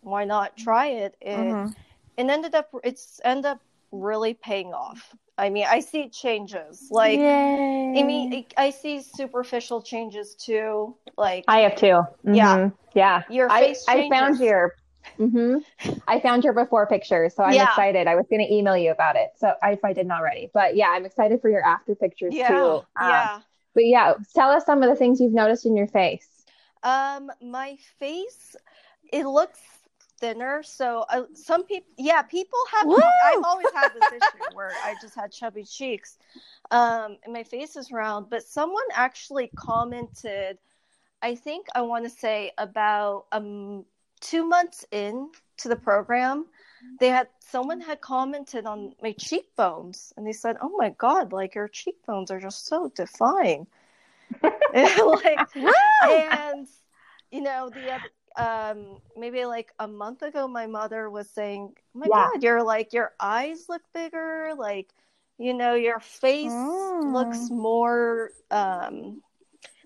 why 0.00 0.24
not 0.24 0.56
try 0.56 0.86
it 0.88 1.16
and 1.22 1.52
mm-hmm. 1.52 1.72
it 2.16 2.30
ended 2.30 2.54
up 2.54 2.70
it's 2.84 3.20
ended 3.24 3.46
up 3.46 3.60
really 3.92 4.34
paying 4.34 4.72
off 4.72 5.14
I 5.40 5.48
mean, 5.48 5.64
I 5.66 5.80
see 5.80 6.10
changes. 6.10 6.88
Like, 6.90 7.18
Yay. 7.18 7.94
I 7.96 8.02
mean, 8.02 8.44
I 8.58 8.68
see 8.68 9.00
superficial 9.00 9.80
changes 9.80 10.34
too. 10.34 10.94
Like, 11.16 11.44
I 11.48 11.60
have 11.60 11.76
too. 11.76 11.86
Mm-hmm. 11.86 12.34
Yeah, 12.34 12.70
yeah. 12.94 13.22
Your 13.30 13.48
face. 13.48 13.86
I, 13.88 14.02
I 14.02 14.08
found 14.10 14.38
your. 14.38 14.74
Mm-hmm. 15.18 15.98
I 16.06 16.20
found 16.20 16.44
your 16.44 16.52
before 16.52 16.86
pictures, 16.86 17.34
so 17.34 17.42
I'm 17.42 17.54
yeah. 17.54 17.64
excited. 17.64 18.06
I 18.06 18.16
was 18.16 18.26
going 18.28 18.46
to 18.46 18.54
email 18.54 18.76
you 18.76 18.90
about 18.90 19.16
it, 19.16 19.30
so 19.34 19.54
if 19.62 19.82
I 19.82 19.94
didn't 19.94 20.12
already, 20.12 20.50
but 20.52 20.76
yeah, 20.76 20.88
I'm 20.90 21.06
excited 21.06 21.40
for 21.40 21.48
your 21.48 21.64
after 21.64 21.94
pictures 21.94 22.34
yeah. 22.34 22.48
too. 22.48 22.54
Um, 22.54 22.84
yeah. 23.00 23.40
But 23.74 23.86
yeah, 23.86 24.14
tell 24.34 24.50
us 24.50 24.64
some 24.64 24.82
of 24.82 24.90
the 24.90 24.96
things 24.96 25.20
you've 25.20 25.32
noticed 25.32 25.66
in 25.66 25.76
your 25.76 25.86
face. 25.86 26.28
Um, 26.82 27.30
my 27.42 27.76
face, 27.98 28.56
it 29.12 29.26
looks 29.26 29.60
thinner. 30.20 30.62
So 30.62 31.04
uh, 31.08 31.22
some 31.34 31.64
people, 31.64 31.90
yeah, 31.98 32.22
people 32.22 32.58
have. 32.72 32.86
Woo! 32.86 33.00
I've 33.24 33.44
always 33.44 33.66
had 33.74 33.90
this 33.94 34.12
issue 34.12 34.54
where 34.54 34.72
I 34.84 34.94
just 35.00 35.14
had 35.14 35.32
chubby 35.32 35.64
cheeks, 35.64 36.18
um, 36.70 37.16
and 37.24 37.32
my 37.32 37.42
face 37.42 37.76
is 37.76 37.90
round. 37.90 38.26
But 38.30 38.42
someone 38.42 38.84
actually 38.94 39.50
commented. 39.56 40.58
I 41.22 41.34
think 41.34 41.66
I 41.74 41.82
want 41.82 42.04
to 42.04 42.10
say 42.10 42.52
about 42.56 43.26
um 43.32 43.84
two 44.20 44.44
months 44.44 44.84
in 44.90 45.30
to 45.58 45.68
the 45.68 45.76
program, 45.76 46.46
they 46.98 47.08
had 47.08 47.28
someone 47.40 47.80
had 47.80 48.00
commented 48.00 48.66
on 48.66 48.94
my 49.02 49.12
cheekbones, 49.12 50.12
and 50.16 50.26
they 50.26 50.32
said, 50.32 50.56
"Oh 50.60 50.74
my 50.76 50.90
god, 50.90 51.32
like 51.32 51.54
your 51.54 51.68
cheekbones 51.68 52.30
are 52.30 52.40
just 52.40 52.66
so 52.66 52.88
defined." 52.94 53.66
and, 54.74 55.06
like, 55.06 55.48
and 56.02 56.66
you 57.30 57.40
know 57.40 57.70
the 57.70 57.98
um 58.42 59.00
maybe 59.16 59.44
like 59.44 59.72
a 59.78 59.88
month 59.88 60.22
ago 60.22 60.46
my 60.46 60.66
mother 60.66 61.10
was 61.10 61.28
saying 61.30 61.72
oh 61.76 61.98
my 61.98 62.06
yeah. 62.08 62.28
god 62.32 62.42
you're 62.42 62.62
like 62.62 62.92
your 62.92 63.12
eyes 63.18 63.66
look 63.68 63.82
bigger 63.92 64.52
like 64.56 64.88
you 65.36 65.52
know 65.52 65.74
your 65.74 65.98
face 65.98 66.52
mm. 66.52 67.12
looks 67.12 67.50
more 67.50 68.30
um 68.52 69.20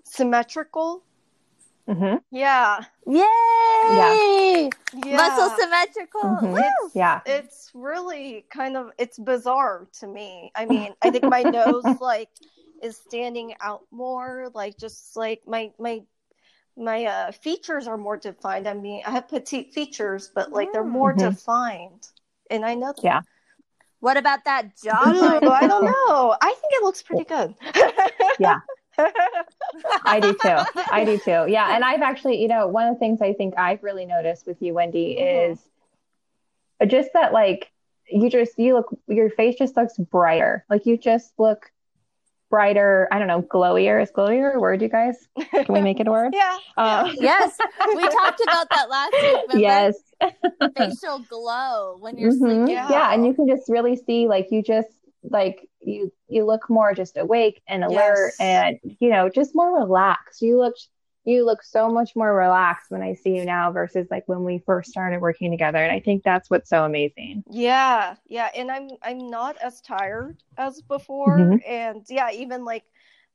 symmetrical 0.04 1.02
mm-hmm. 1.88 2.16
yeah 2.30 2.80
yay 3.06 4.70
yeah. 5.04 5.16
muscle 5.16 5.50
symmetrical 5.58 6.22
mm-hmm. 6.22 6.56
it's, 6.56 6.94
yeah 6.94 7.20
it's 7.26 7.70
really 7.74 8.44
kind 8.50 8.76
of 8.76 8.90
it's 8.98 9.18
bizarre 9.18 9.86
to 9.92 10.06
me 10.06 10.50
i 10.54 10.64
mean 10.64 10.92
i 11.02 11.10
think 11.10 11.24
my 11.24 11.42
nose 11.42 11.84
like 12.00 12.28
is 12.82 12.96
standing 12.96 13.54
out 13.60 13.82
more 13.90 14.50
like 14.54 14.76
just 14.78 15.16
like 15.16 15.42
my 15.46 15.70
my 15.78 16.02
my 16.76 17.04
uh, 17.04 17.32
features 17.32 17.86
are 17.86 17.96
more 17.96 18.16
defined. 18.16 18.66
I 18.66 18.74
mean, 18.74 19.02
I 19.06 19.10
have 19.12 19.28
petite 19.28 19.72
features, 19.72 20.30
but 20.34 20.52
like 20.52 20.72
they're 20.72 20.84
more 20.84 21.14
mm-hmm. 21.14 21.30
defined, 21.30 22.08
and 22.50 22.64
I 22.64 22.74
know 22.74 22.92
that. 22.92 23.04
Yeah. 23.04 23.20
What 24.00 24.16
about 24.16 24.44
that 24.44 24.76
jawline? 24.76 25.48
I 25.48 25.66
don't 25.66 25.84
know. 25.84 26.36
I 26.40 26.48
think 26.48 26.72
it 26.72 26.82
looks 26.82 27.02
pretty 27.02 27.24
good. 27.24 27.54
yeah. 28.38 28.58
I 30.04 30.20
do 30.20 30.32
too. 30.34 30.82
I 30.90 31.04
do 31.04 31.18
too. 31.18 31.46
Yeah. 31.48 31.74
And 31.74 31.84
I've 31.84 32.02
actually, 32.02 32.40
you 32.40 32.48
know, 32.48 32.68
one 32.68 32.88
of 32.88 32.94
the 32.94 32.98
things 32.98 33.20
I 33.20 33.32
think 33.32 33.54
I've 33.58 33.82
really 33.82 34.06
noticed 34.06 34.46
with 34.46 34.60
you, 34.60 34.74
Wendy, 34.74 35.16
mm-hmm. 35.18 35.52
is 35.52 35.58
just 36.90 37.10
that 37.14 37.32
like 37.32 37.70
you 38.10 38.28
just 38.28 38.58
you 38.58 38.74
look 38.74 38.96
your 39.08 39.30
face 39.30 39.56
just 39.56 39.76
looks 39.76 39.96
brighter. 39.96 40.64
Like 40.68 40.86
you 40.86 40.96
just 40.96 41.32
look 41.38 41.70
brighter, 42.54 43.08
I 43.10 43.18
don't 43.18 43.26
know, 43.26 43.42
glowier. 43.42 44.00
Is 44.00 44.12
glowier 44.12 44.54
a 44.54 44.60
word, 44.60 44.80
you 44.80 44.88
guys? 44.88 45.16
Can 45.50 45.66
we 45.68 45.80
make 45.80 45.98
it 45.98 46.06
a 46.06 46.10
word? 46.12 46.32
yeah. 46.36 46.56
Uh, 46.76 47.10
yes. 47.16 47.56
We 47.96 48.08
talked 48.08 48.40
about 48.42 48.68
that 48.70 48.88
last 48.88 49.12
week. 49.12 49.22
Remember? 49.22 49.58
Yes. 49.58 49.96
Facial 50.76 51.18
glow 51.28 51.96
when 51.98 52.16
you're 52.16 52.30
mm-hmm. 52.30 52.44
sleeping. 52.44 52.68
Yeah. 52.68 52.88
yeah. 52.90 53.12
And 53.12 53.26
you 53.26 53.34
can 53.34 53.48
just 53.48 53.68
really 53.68 53.96
see, 53.96 54.28
like, 54.28 54.52
you 54.52 54.62
just, 54.62 54.86
like, 55.24 55.68
you 55.80 56.12
you 56.34 56.44
look 56.44 56.68
more 56.68 56.92
just 56.94 57.16
awake 57.16 57.62
and 57.68 57.84
alert 57.84 58.32
yes. 58.38 58.40
and, 58.40 58.78
you 58.98 59.08
know, 59.08 59.28
just 59.28 59.54
more 59.54 59.78
relaxed. 59.78 60.42
You 60.42 60.58
look 60.58 60.74
you 61.26 61.46
look 61.46 61.62
so 61.62 61.88
much 61.88 62.14
more 62.14 62.34
relaxed 62.34 62.90
when 62.90 63.00
I 63.00 63.14
see 63.14 63.36
you 63.36 63.46
now 63.46 63.72
versus 63.72 64.06
like 64.10 64.24
when 64.26 64.44
we 64.44 64.58
first 64.58 64.90
started 64.90 65.22
working 65.22 65.50
together. 65.50 65.78
And 65.78 65.90
I 65.90 65.98
think 66.00 66.22
that's 66.22 66.50
what's 66.50 66.68
so 66.68 66.84
amazing. 66.84 67.44
Yeah. 67.48 68.16
Yeah. 68.26 68.50
And 68.54 68.70
I'm 68.70 68.90
I'm 69.00 69.30
not 69.30 69.56
as 69.62 69.80
tired 69.80 70.42
as 70.58 70.82
before. 70.82 71.38
Mm-hmm. 71.38 71.56
And 71.66 72.04
yeah, 72.10 72.30
even 72.30 72.64
like 72.64 72.84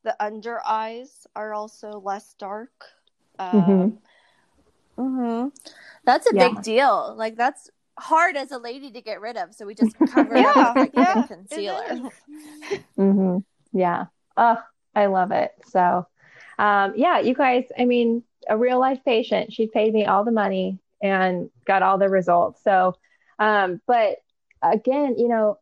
the 0.04 0.16
under 0.24 0.60
eyes 0.68 1.26
are 1.36 1.54
also 1.54 2.00
less 2.00 2.36
dark. 2.38 2.84
Mm-hmm. 3.40 3.58
Um, 3.58 4.00
mm-hmm. 4.98 5.02
Mm-hmm. 5.02 5.48
That's 6.04 6.32
a 6.32 6.36
yeah. 6.36 6.50
big 6.50 6.62
deal. 6.62 7.16
Like 7.18 7.38
that's 7.38 7.72
hard 8.00 8.36
as 8.38 8.52
a 8.52 8.58
lady 8.58 8.92
to 8.92 9.02
get 9.02 9.22
rid 9.22 9.38
of. 9.38 9.54
So 9.54 9.66
we 9.66 9.76
just 9.76 9.96
cover 10.08 10.36
yeah, 10.36 10.52
it 10.52 10.58
up 10.58 10.76
with 10.76 10.96
like 10.96 11.16
yeah, 11.16 11.28
concealer. 11.28 12.12
mm-hmm. 12.98 13.38
Yeah. 13.72 14.06
Oh, 14.38 14.58
I 14.96 15.06
love 15.08 15.32
it. 15.32 15.52
So 15.68 16.06
um, 16.60 16.94
yeah, 16.98 17.20
you 17.20 17.34
guys, 17.34 17.66
I 17.78 17.86
mean, 17.86 18.24
a 18.48 18.58
real 18.58 18.80
life 18.80 19.00
patient. 19.06 19.54
She 19.54 19.68
paid 19.68 19.94
me 19.94 20.06
all 20.06 20.26
the 20.26 20.32
money 20.32 20.78
and 21.02 21.50
got 21.66 21.84
all 21.84 21.98
the 21.98 22.10
results. 22.10 22.62
So, 22.64 22.96
um, 23.40 23.82
but 23.88 24.18
again, 24.62 25.18
you 25.18 25.30
know, 25.30 25.58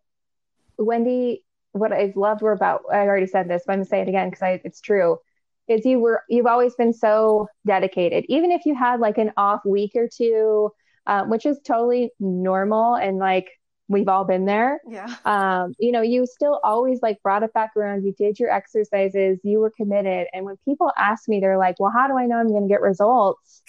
Wendy, 0.77 1.43
what 1.73 1.93
I've 1.93 2.15
loved 2.15 2.41
were 2.41 2.51
about, 2.51 2.83
I 2.91 3.01
already 3.01 3.27
said 3.27 3.47
this, 3.47 3.63
but 3.65 3.73
I'm 3.73 3.79
gonna 3.79 3.85
say 3.85 4.01
it 4.01 4.07
again 4.07 4.31
because 4.31 4.59
it's 4.63 4.81
true, 4.81 5.19
is 5.67 5.85
you 5.85 5.99
were, 5.99 6.23
you've 6.29 6.47
always 6.47 6.73
been 6.75 6.93
so 6.93 7.47
dedicated. 7.65 8.25
Even 8.27 8.51
if 8.51 8.65
you 8.65 8.73
had 8.73 8.99
like 8.99 9.19
an 9.19 9.31
off 9.37 9.63
week 9.65 9.91
or 9.95 10.07
two, 10.07 10.71
um, 11.07 11.29
which 11.29 11.45
is 11.45 11.59
totally 11.65 12.11
normal 12.19 12.95
and 12.95 13.17
like 13.17 13.47
we've 13.87 14.09
all 14.09 14.25
been 14.25 14.45
there. 14.45 14.81
Yeah. 14.87 15.15
Um, 15.23 15.73
you 15.79 15.91
know, 15.91 16.01
you 16.01 16.25
still 16.25 16.59
always 16.63 17.01
like 17.01 17.23
brought 17.23 17.43
it 17.43 17.53
back 17.53 17.71
around. 17.75 18.03
You 18.03 18.13
did 18.13 18.37
your 18.37 18.51
exercises, 18.51 19.39
you 19.43 19.59
were 19.59 19.71
committed. 19.71 20.27
And 20.33 20.45
when 20.45 20.57
people 20.65 20.91
ask 20.97 21.27
me, 21.27 21.39
they're 21.39 21.57
like, 21.57 21.79
well, 21.79 21.91
how 21.91 22.07
do 22.07 22.17
I 22.17 22.25
know 22.25 22.35
I'm 22.35 22.49
going 22.49 22.63
to 22.63 22.69
get 22.69 22.81
results? 22.81 23.63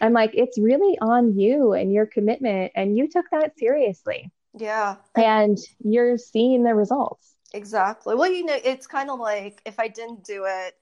I'm 0.00 0.14
like, 0.14 0.30
it's 0.32 0.58
really 0.58 0.98
on 1.00 1.38
you 1.38 1.74
and 1.74 1.92
your 1.92 2.06
commitment. 2.06 2.72
And 2.74 2.96
you 2.96 3.08
took 3.08 3.26
that 3.30 3.58
seriously. 3.58 4.32
Yeah. 4.56 4.96
And 5.14 5.58
you're 5.84 6.16
seeing 6.16 6.62
the 6.62 6.74
results. 6.74 7.34
Exactly. 7.52 8.14
Well, 8.14 8.30
you 8.30 8.44
know, 8.44 8.58
it's 8.64 8.86
kind 8.86 9.10
of 9.10 9.18
like 9.18 9.60
if 9.66 9.78
I 9.78 9.88
didn't 9.88 10.24
do 10.24 10.46
it, 10.46 10.74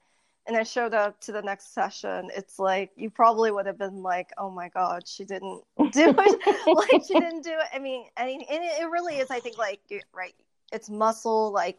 and 0.46 0.56
I 0.56 0.62
showed 0.62 0.94
up 0.94 1.20
to 1.22 1.32
the 1.32 1.42
next 1.42 1.74
session, 1.74 2.30
it's 2.35 2.59
like 2.59 2.90
you 2.96 3.11
probably 3.11 3.50
would 3.50 3.66
have 3.66 3.78
been 3.78 4.02
like, 4.02 4.30
"Oh 4.38 4.50
my 4.50 4.68
god, 4.68 5.06
she 5.06 5.24
didn't 5.24 5.62
do 5.92 6.14
it! 6.16 6.66
like 6.92 7.02
she 7.06 7.14
didn't 7.14 7.42
do 7.42 7.50
it." 7.50 7.66
I 7.74 7.78
mean, 7.78 8.06
I 8.16 8.26
mean, 8.26 8.44
and 8.48 8.62
it, 8.62 8.82
it 8.82 8.88
really 8.90 9.16
is. 9.16 9.30
I 9.30 9.40
think 9.40 9.59
like 9.59 9.80
right, 10.12 10.35
it's 10.72 10.88
muscle. 10.88 11.50
Like 11.50 11.78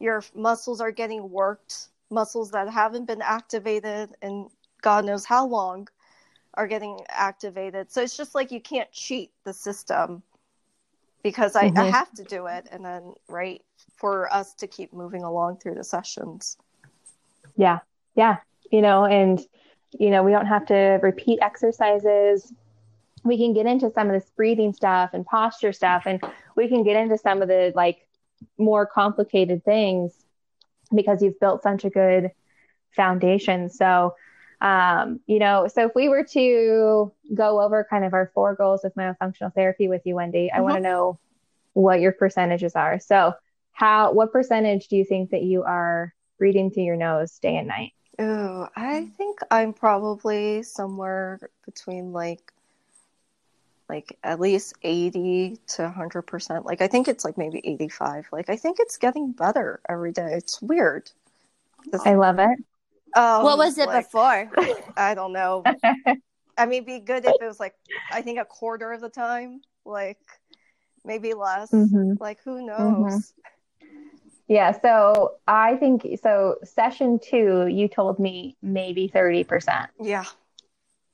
your 0.00 0.24
muscles 0.34 0.80
are 0.80 0.90
getting 0.90 1.30
worked. 1.30 1.88
Muscles 2.10 2.52
that 2.52 2.70
haven't 2.70 3.06
been 3.06 3.22
activated, 3.22 4.10
and 4.22 4.48
God 4.80 5.04
knows 5.04 5.24
how 5.24 5.46
long, 5.46 5.88
are 6.54 6.66
getting 6.66 7.00
activated. 7.08 7.90
So 7.90 8.02
it's 8.02 8.16
just 8.16 8.34
like 8.34 8.50
you 8.50 8.60
can't 8.60 8.90
cheat 8.92 9.32
the 9.44 9.52
system 9.52 10.22
because 11.22 11.56
I, 11.56 11.64
mm-hmm. 11.64 11.78
I 11.78 11.90
have 11.90 12.12
to 12.14 12.24
do 12.24 12.46
it, 12.46 12.68
and 12.70 12.84
then 12.84 13.14
right 13.28 13.62
for 13.96 14.32
us 14.32 14.54
to 14.54 14.66
keep 14.66 14.92
moving 14.92 15.22
along 15.22 15.58
through 15.58 15.74
the 15.74 15.84
sessions. 15.84 16.56
Yeah, 17.56 17.80
yeah, 18.16 18.38
you 18.70 18.82
know, 18.82 19.04
and 19.04 19.40
you 19.98 20.10
know, 20.10 20.22
we 20.22 20.32
don't 20.32 20.46
have 20.46 20.66
to 20.66 20.98
repeat 21.02 21.38
exercises. 21.40 22.52
We 23.24 23.38
can 23.38 23.52
get 23.52 23.66
into 23.66 23.90
some 23.90 24.08
of 24.08 24.12
this 24.12 24.30
breathing 24.36 24.72
stuff 24.72 25.10
and 25.12 25.24
posture 25.24 25.72
stuff, 25.72 26.04
and 26.06 26.22
we 26.56 26.68
can 26.68 26.82
get 26.82 26.96
into 26.96 27.18
some 27.18 27.42
of 27.42 27.48
the 27.48 27.72
like 27.74 28.06
more 28.58 28.86
complicated 28.86 29.64
things 29.64 30.12
because 30.94 31.22
you've 31.22 31.40
built 31.40 31.62
such 31.62 31.84
a 31.84 31.90
good 31.90 32.30
foundation. 32.94 33.68
So, 33.68 34.14
um, 34.60 35.20
you 35.26 35.38
know, 35.38 35.68
so 35.72 35.86
if 35.86 35.92
we 35.94 36.08
were 36.08 36.24
to 36.24 37.12
go 37.34 37.60
over 37.60 37.86
kind 37.88 38.04
of 38.04 38.14
our 38.14 38.30
four 38.34 38.54
goals 38.54 38.84
of 38.84 38.94
myofunctional 38.94 39.54
therapy 39.54 39.88
with 39.88 40.02
you, 40.04 40.14
Wendy, 40.14 40.50
I 40.50 40.56
mm-hmm. 40.56 40.64
want 40.64 40.76
to 40.76 40.80
know 40.80 41.18
what 41.72 42.00
your 42.00 42.12
percentages 42.12 42.74
are. 42.74 42.98
So, 42.98 43.34
how 43.72 44.12
what 44.12 44.32
percentage 44.32 44.88
do 44.88 44.96
you 44.96 45.04
think 45.04 45.30
that 45.30 45.42
you 45.42 45.62
are 45.62 46.14
breathing 46.38 46.70
through 46.70 46.84
your 46.84 46.96
nose 46.96 47.38
day 47.38 47.56
and 47.56 47.68
night? 47.68 47.92
Oh, 48.18 48.68
I 48.76 49.06
think 49.16 49.40
I'm 49.50 49.72
probably 49.72 50.62
somewhere 50.62 51.38
between 51.64 52.12
like 52.12 52.52
like 53.88 54.18
at 54.24 54.40
least 54.40 54.74
80 54.82 55.58
to 55.68 55.82
100%. 55.82 56.64
Like 56.64 56.80
I 56.80 56.88
think 56.88 57.08
it's 57.08 57.24
like 57.24 57.38
maybe 57.38 57.60
85. 57.64 58.28
Like 58.32 58.50
I 58.50 58.56
think 58.56 58.78
it's 58.80 58.96
getting 58.96 59.32
better 59.32 59.80
every 59.88 60.12
day. 60.12 60.32
It's 60.32 60.60
weird. 60.60 61.10
This, 61.92 62.04
I 62.04 62.14
love 62.14 62.38
it. 62.38 62.58
Um, 63.14 63.44
what 63.44 63.58
was 63.58 63.78
it 63.78 63.86
like, 63.86 64.06
before? 64.06 64.50
I 64.96 65.14
don't 65.14 65.32
know. 65.32 65.62
I 66.58 66.66
mean, 66.66 66.84
be 66.84 67.00
good 67.00 67.24
if 67.24 67.34
it 67.40 67.46
was 67.46 67.60
like 67.60 67.74
I 68.10 68.22
think 68.22 68.38
a 68.38 68.44
quarter 68.44 68.92
of 68.92 69.00
the 69.00 69.08
time, 69.08 69.60
like 69.84 70.18
maybe 71.04 71.34
less. 71.34 71.70
Mm-hmm. 71.70 72.14
Like 72.18 72.38
who 72.44 72.64
knows? 72.64 72.78
Mm-hmm. 72.78 73.16
Yeah, 74.48 74.78
so 74.80 75.34
I 75.48 75.76
think 75.76 76.06
so. 76.22 76.56
Session 76.62 77.18
two, 77.18 77.66
you 77.66 77.88
told 77.88 78.18
me 78.18 78.56
maybe 78.62 79.08
thirty 79.08 79.42
percent. 79.42 79.90
Yeah, 80.00 80.24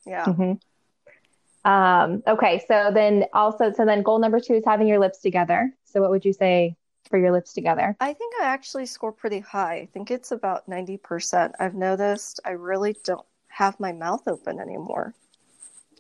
yeah. 0.05 0.27
Mm-hmm. 0.27 1.71
Um, 1.71 2.23
okay, 2.27 2.63
so 2.69 2.91
then 2.93 3.25
also, 3.33 3.73
so 3.73 3.87
then 3.87 4.03
goal 4.03 4.19
number 4.19 4.41
two 4.41 4.55
is 4.55 4.65
having 4.67 4.87
your 4.87 4.99
lips 4.99 5.21
together. 5.21 5.73
So 5.85 6.01
what 6.03 6.11
would 6.11 6.25
you 6.25 6.33
say 6.33 6.77
for 7.09 7.19
your 7.19 7.33
lips 7.33 7.53
together? 7.53 7.97
I 8.01 8.13
think 8.13 8.35
I 8.41 8.45
actually 8.45 8.87
score 8.87 9.13
pretty 9.13 9.41
high. 9.41 9.77
I 9.77 9.87
think 9.87 10.11
it's 10.11 10.33
about 10.33 10.69
ninety 10.69 10.99
percent. 10.99 11.55
I've 11.59 11.75
noticed 11.75 12.41
I 12.45 12.51
really 12.51 12.97
don't 13.05 13.25
have 13.49 13.79
my 13.81 13.93
mouth 13.93 14.27
open 14.27 14.61
anymore. 14.61 15.15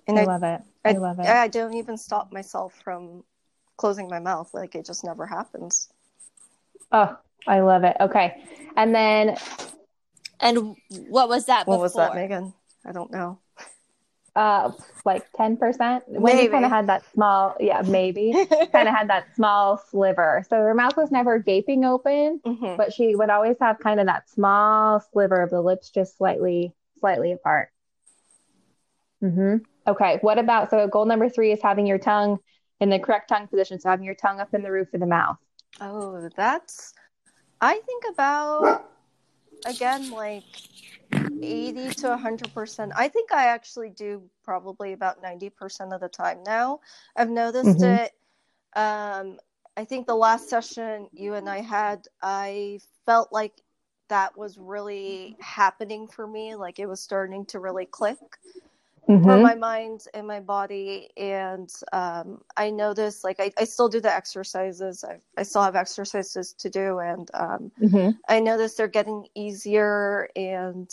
And 0.06 0.18
I, 0.18 0.22
I 0.22 0.24
love 0.24 0.42
it. 0.42 0.60
I, 0.84 0.88
I 0.90 0.92
love 0.98 1.18
it. 1.18 1.26
I 1.26 1.48
don't 1.48 1.74
even 1.74 1.96
stop 1.96 2.32
myself 2.32 2.74
from 2.82 3.24
closing 3.76 4.08
my 4.08 4.18
mouth. 4.18 4.52
Like 4.52 4.74
it 4.74 4.84
just 4.84 5.04
never 5.04 5.26
happens. 5.26 5.88
Oh, 6.92 7.16
I 7.46 7.60
love 7.60 7.84
it. 7.84 7.96
Okay. 8.00 8.42
And 8.76 8.94
then 8.94 9.36
And 10.40 10.76
what 11.08 11.28
was 11.28 11.46
that 11.46 11.66
What 11.66 11.80
was 11.80 11.94
that, 11.94 12.14
Megan? 12.14 12.52
I 12.84 12.92
don't 12.92 13.10
know. 13.10 13.38
Uh 14.34 14.72
like 15.04 15.30
ten 15.32 15.56
percent. 15.56 16.04
When 16.06 16.22
Wendy 16.22 16.48
kind 16.48 16.64
of 16.64 16.70
had 16.70 16.86
that 16.88 17.04
small 17.12 17.56
yeah, 17.60 17.82
maybe. 17.82 18.32
kind 18.72 18.88
of 18.88 18.94
had 18.94 19.08
that 19.08 19.34
small 19.34 19.82
sliver. 19.90 20.44
So 20.48 20.56
her 20.56 20.74
mouth 20.74 20.96
was 20.96 21.10
never 21.10 21.38
gaping 21.38 21.84
open, 21.84 22.40
mm-hmm. 22.44 22.76
but 22.76 22.92
she 22.92 23.14
would 23.14 23.30
always 23.30 23.56
have 23.60 23.78
kind 23.78 24.00
of 24.00 24.06
that 24.06 24.30
small 24.30 25.00
sliver 25.12 25.42
of 25.42 25.50
the 25.50 25.60
lips 25.60 25.90
just 25.90 26.16
slightly 26.16 26.74
slightly 26.98 27.32
apart. 27.32 27.70
Mm-hmm. 29.22 29.56
Okay. 29.86 30.18
What 30.22 30.38
about 30.38 30.70
so 30.70 30.86
goal 30.88 31.04
number 31.04 31.28
three 31.28 31.52
is 31.52 31.60
having 31.62 31.86
your 31.86 31.98
tongue 31.98 32.38
in 32.80 32.90
the 32.90 32.98
correct 32.98 33.28
tongue 33.28 33.46
position. 33.46 33.78
So 33.78 33.88
having 33.88 34.04
your 34.04 34.16
tongue 34.16 34.40
up 34.40 34.54
in 34.54 34.62
the 34.62 34.70
roof 34.72 34.92
of 34.92 35.00
the 35.00 35.06
mouth. 35.06 35.36
Oh, 35.80 36.28
that's 36.36 36.94
I 37.60 37.80
think 37.86 38.04
about 38.10 38.90
again 39.66 40.10
like 40.10 40.44
80 41.12 41.90
to 41.94 42.06
100%. 42.08 42.92
I 42.96 43.08
think 43.08 43.32
I 43.32 43.46
actually 43.46 43.90
do 43.90 44.22
probably 44.44 44.92
about 44.92 45.22
90% 45.22 45.92
of 45.94 46.00
the 46.00 46.08
time 46.08 46.42
now. 46.44 46.80
I've 47.16 47.30
noticed 47.30 47.78
mm-hmm. 47.78 48.04
it 48.04 48.12
um 48.74 49.38
I 49.76 49.84
think 49.84 50.06
the 50.06 50.14
last 50.14 50.48
session 50.48 51.08
you 51.12 51.34
and 51.34 51.48
I 51.48 51.60
had 51.60 52.06
I 52.22 52.80
felt 53.06 53.32
like 53.32 53.52
that 54.08 54.36
was 54.36 54.58
really 54.58 55.36
happening 55.40 56.06
for 56.06 56.26
me 56.26 56.54
like 56.54 56.78
it 56.78 56.86
was 56.86 57.00
starting 57.00 57.46
to 57.46 57.58
really 57.58 57.86
click 57.86 58.18
mm-hmm. 59.08 59.24
for 59.24 59.36
my 59.38 59.54
mind 59.54 60.04
and 60.14 60.26
my 60.26 60.40
body. 60.40 61.10
And 61.16 61.72
um, 61.92 62.42
I 62.56 62.70
notice, 62.70 63.24
like, 63.24 63.40
I, 63.40 63.52
I 63.58 63.64
still 63.64 63.88
do 63.88 64.00
the 64.00 64.12
exercises. 64.12 65.04
I, 65.04 65.18
I 65.36 65.42
still 65.42 65.62
have 65.62 65.76
exercises 65.76 66.52
to 66.54 66.70
do. 66.70 66.98
And 66.98 67.30
um, 67.34 67.72
mm-hmm. 67.80 68.10
I 68.28 68.40
notice 68.40 68.74
they're 68.74 68.88
getting 68.88 69.26
easier 69.34 70.28
and 70.36 70.90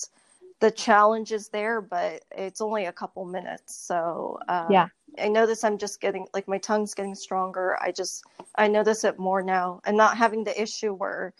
the 0.60 0.72
challenge 0.72 1.32
is 1.32 1.50
there, 1.50 1.82
but 1.82 2.24
it's 2.32 2.62
only 2.62 2.86
a 2.86 2.91
couple 2.91 3.26
minutes. 3.26 3.76
So, 3.76 4.39
um, 4.50 4.67
yeah. 4.69 4.88
I 5.17 5.28
notice 5.28 5.63
I'm 5.63 5.78
just 5.78 6.02
getting 6.02 6.28
like 6.34 6.48
my 6.48 6.60
tongue's 6.60 6.93
getting 6.93 7.15
stronger. 7.15 7.78
I 7.82 7.91
just 7.91 8.24
I 8.56 8.67
notice 8.67 9.04
it 9.04 9.17
more 9.17 9.41
now 9.41 9.82
I'm 9.86 9.95
not 9.95 10.17
having 10.17 10.43
the 10.43 10.62
issue 10.62 10.93
where 10.93 11.34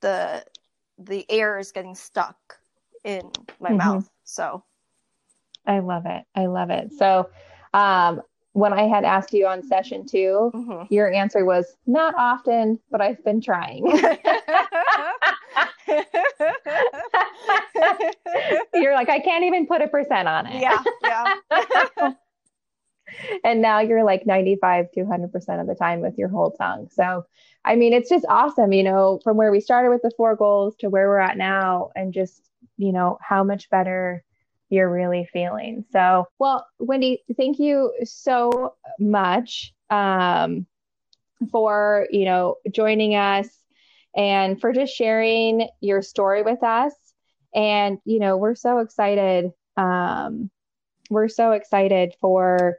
the 0.00 0.44
the 0.98 1.24
air 1.30 1.58
is 1.58 1.72
getting 1.72 1.94
stuck 1.94 2.58
in 3.04 3.30
my 3.60 3.68
mm-hmm. 3.68 3.78
mouth. 3.78 4.10
So 4.24 4.64
I 5.66 5.80
love 5.80 6.06
it. 6.06 6.24
I 6.34 6.46
love 6.46 6.70
it. 6.70 6.92
So, 6.98 7.30
um, 7.72 8.22
when 8.52 8.72
I 8.72 8.84
had 8.84 9.04
asked 9.04 9.32
you 9.32 9.48
on 9.48 9.64
session 9.64 10.06
2 10.06 10.52
mm-hmm. 10.54 10.94
your 10.94 11.12
answer 11.12 11.44
was 11.44 11.76
not 11.86 12.14
often, 12.16 12.78
but 12.88 13.00
I've 13.00 13.22
been 13.24 13.40
trying. 13.40 13.84
you're 18.74 18.94
like, 18.94 19.08
I 19.08 19.18
can't 19.18 19.42
even 19.44 19.66
put 19.66 19.82
a 19.82 19.88
percent 19.88 20.28
on 20.28 20.46
it. 20.46 20.62
Yeah. 20.62 20.80
Yeah. 21.02 21.34
and 23.44 23.60
now 23.60 23.80
you're 23.80 24.04
like 24.04 24.24
95 24.24 24.92
to 24.92 25.00
100% 25.00 25.60
of 25.60 25.66
the 25.66 25.74
time 25.74 26.00
with 26.00 26.16
your 26.16 26.28
whole 26.28 26.52
tongue. 26.52 26.88
So, 26.92 27.24
I 27.64 27.74
mean, 27.76 27.92
it's 27.92 28.08
just 28.08 28.24
awesome, 28.28 28.72
you 28.72 28.84
know, 28.84 29.20
from 29.24 29.36
where 29.36 29.50
we 29.50 29.60
started 29.60 29.90
with 29.90 30.02
the 30.02 30.12
four 30.16 30.36
goals 30.36 30.76
to 30.76 30.88
where 30.88 31.08
we're 31.08 31.18
at 31.18 31.36
now, 31.36 31.90
and 31.96 32.12
just, 32.12 32.48
you 32.76 32.92
know, 32.92 33.18
how 33.20 33.42
much 33.42 33.70
better 33.70 34.22
you're 34.74 34.90
really 34.92 35.28
feeling. 35.32 35.84
So, 35.92 36.26
well, 36.38 36.66
Wendy, 36.78 37.22
thank 37.36 37.58
you 37.58 37.92
so 38.04 38.74
much 38.98 39.72
um, 39.90 40.66
for 41.50 42.06
you 42.10 42.24
know 42.24 42.56
joining 42.72 43.14
us 43.14 43.48
and 44.16 44.60
for 44.60 44.72
just 44.72 44.94
sharing 44.94 45.68
your 45.80 46.02
story 46.02 46.42
with 46.42 46.62
us. 46.62 46.94
And 47.54 47.98
you 48.04 48.20
know, 48.20 48.36
we're 48.36 48.54
so 48.56 48.78
excited. 48.78 49.52
Um, 49.76 50.50
we're 51.10 51.28
so 51.28 51.52
excited 51.52 52.14
for 52.20 52.76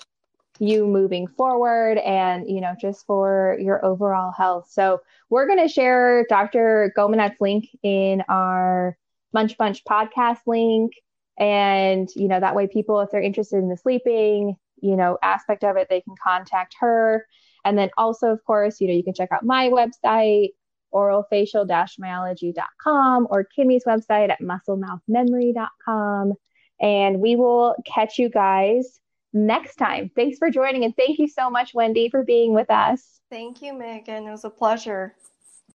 you 0.60 0.88
moving 0.88 1.28
forward 1.28 1.98
and 1.98 2.50
you 2.50 2.62
know 2.62 2.74
just 2.80 3.06
for 3.06 3.58
your 3.60 3.84
overall 3.86 4.32
health 4.32 4.68
so 4.70 5.02
we're 5.30 5.48
going 5.48 5.60
to 5.60 5.68
share 5.68 6.26
dr 6.30 6.94
gominak's 6.98 7.42
link 7.42 7.66
in 7.84 8.24
our 8.30 8.98
munch 9.34 9.58
bunch 9.58 9.84
podcast 9.84 10.40
link 10.48 10.94
and, 11.38 12.10
you 12.16 12.28
know, 12.28 12.40
that 12.40 12.56
way 12.56 12.68
people, 12.68 13.02
if 13.02 13.12
they're 13.12 13.22
interested 13.22 13.58
in 13.58 13.70
the 13.70 13.78
sleeping, 13.78 14.56
you 14.82 14.96
know, 14.96 15.18
aspect 15.22 15.64
of 15.64 15.78
it, 15.78 15.88
they 15.90 16.02
can 16.02 16.16
contact 16.24 16.76
her. 16.80 17.28
And 17.64 17.78
then 17.78 17.90
also, 17.98 18.28
of 18.28 18.44
course, 18.46 18.80
you 18.80 18.88
know, 18.88 18.94
you 18.94 19.04
can 19.04 19.14
check 19.14 19.32
out 19.32 19.44
my 19.44 19.70
website, 19.70 20.50
oralfacial-myology.com 20.94 23.28
or 23.30 23.44
Kimmy's 23.44 23.84
website 23.86 24.30
at 24.30 24.42
musclemouthmemory.com. 24.42 26.34
And 26.80 27.20
we 27.20 27.36
will 27.36 27.76
catch 27.86 28.20
you 28.20 28.30
guys 28.30 29.00
next 29.34 29.76
time. 29.76 30.12
Thanks 30.16 30.38
for 30.38 30.50
joining. 30.50 30.84
And 30.84 30.96
thank 30.96 31.20
you 31.20 31.28
so 31.28 31.50
much, 31.50 31.74
Wendy, 31.74 32.10
for 32.10 32.24
being 32.24 32.54
with 32.54 32.70
us. 32.70 33.20
Thank 33.30 33.62
you, 33.62 33.74
Megan. 33.74 34.28
It 34.28 34.32
was 34.32 34.46
a 34.46 34.50
pleasure. 34.50 35.16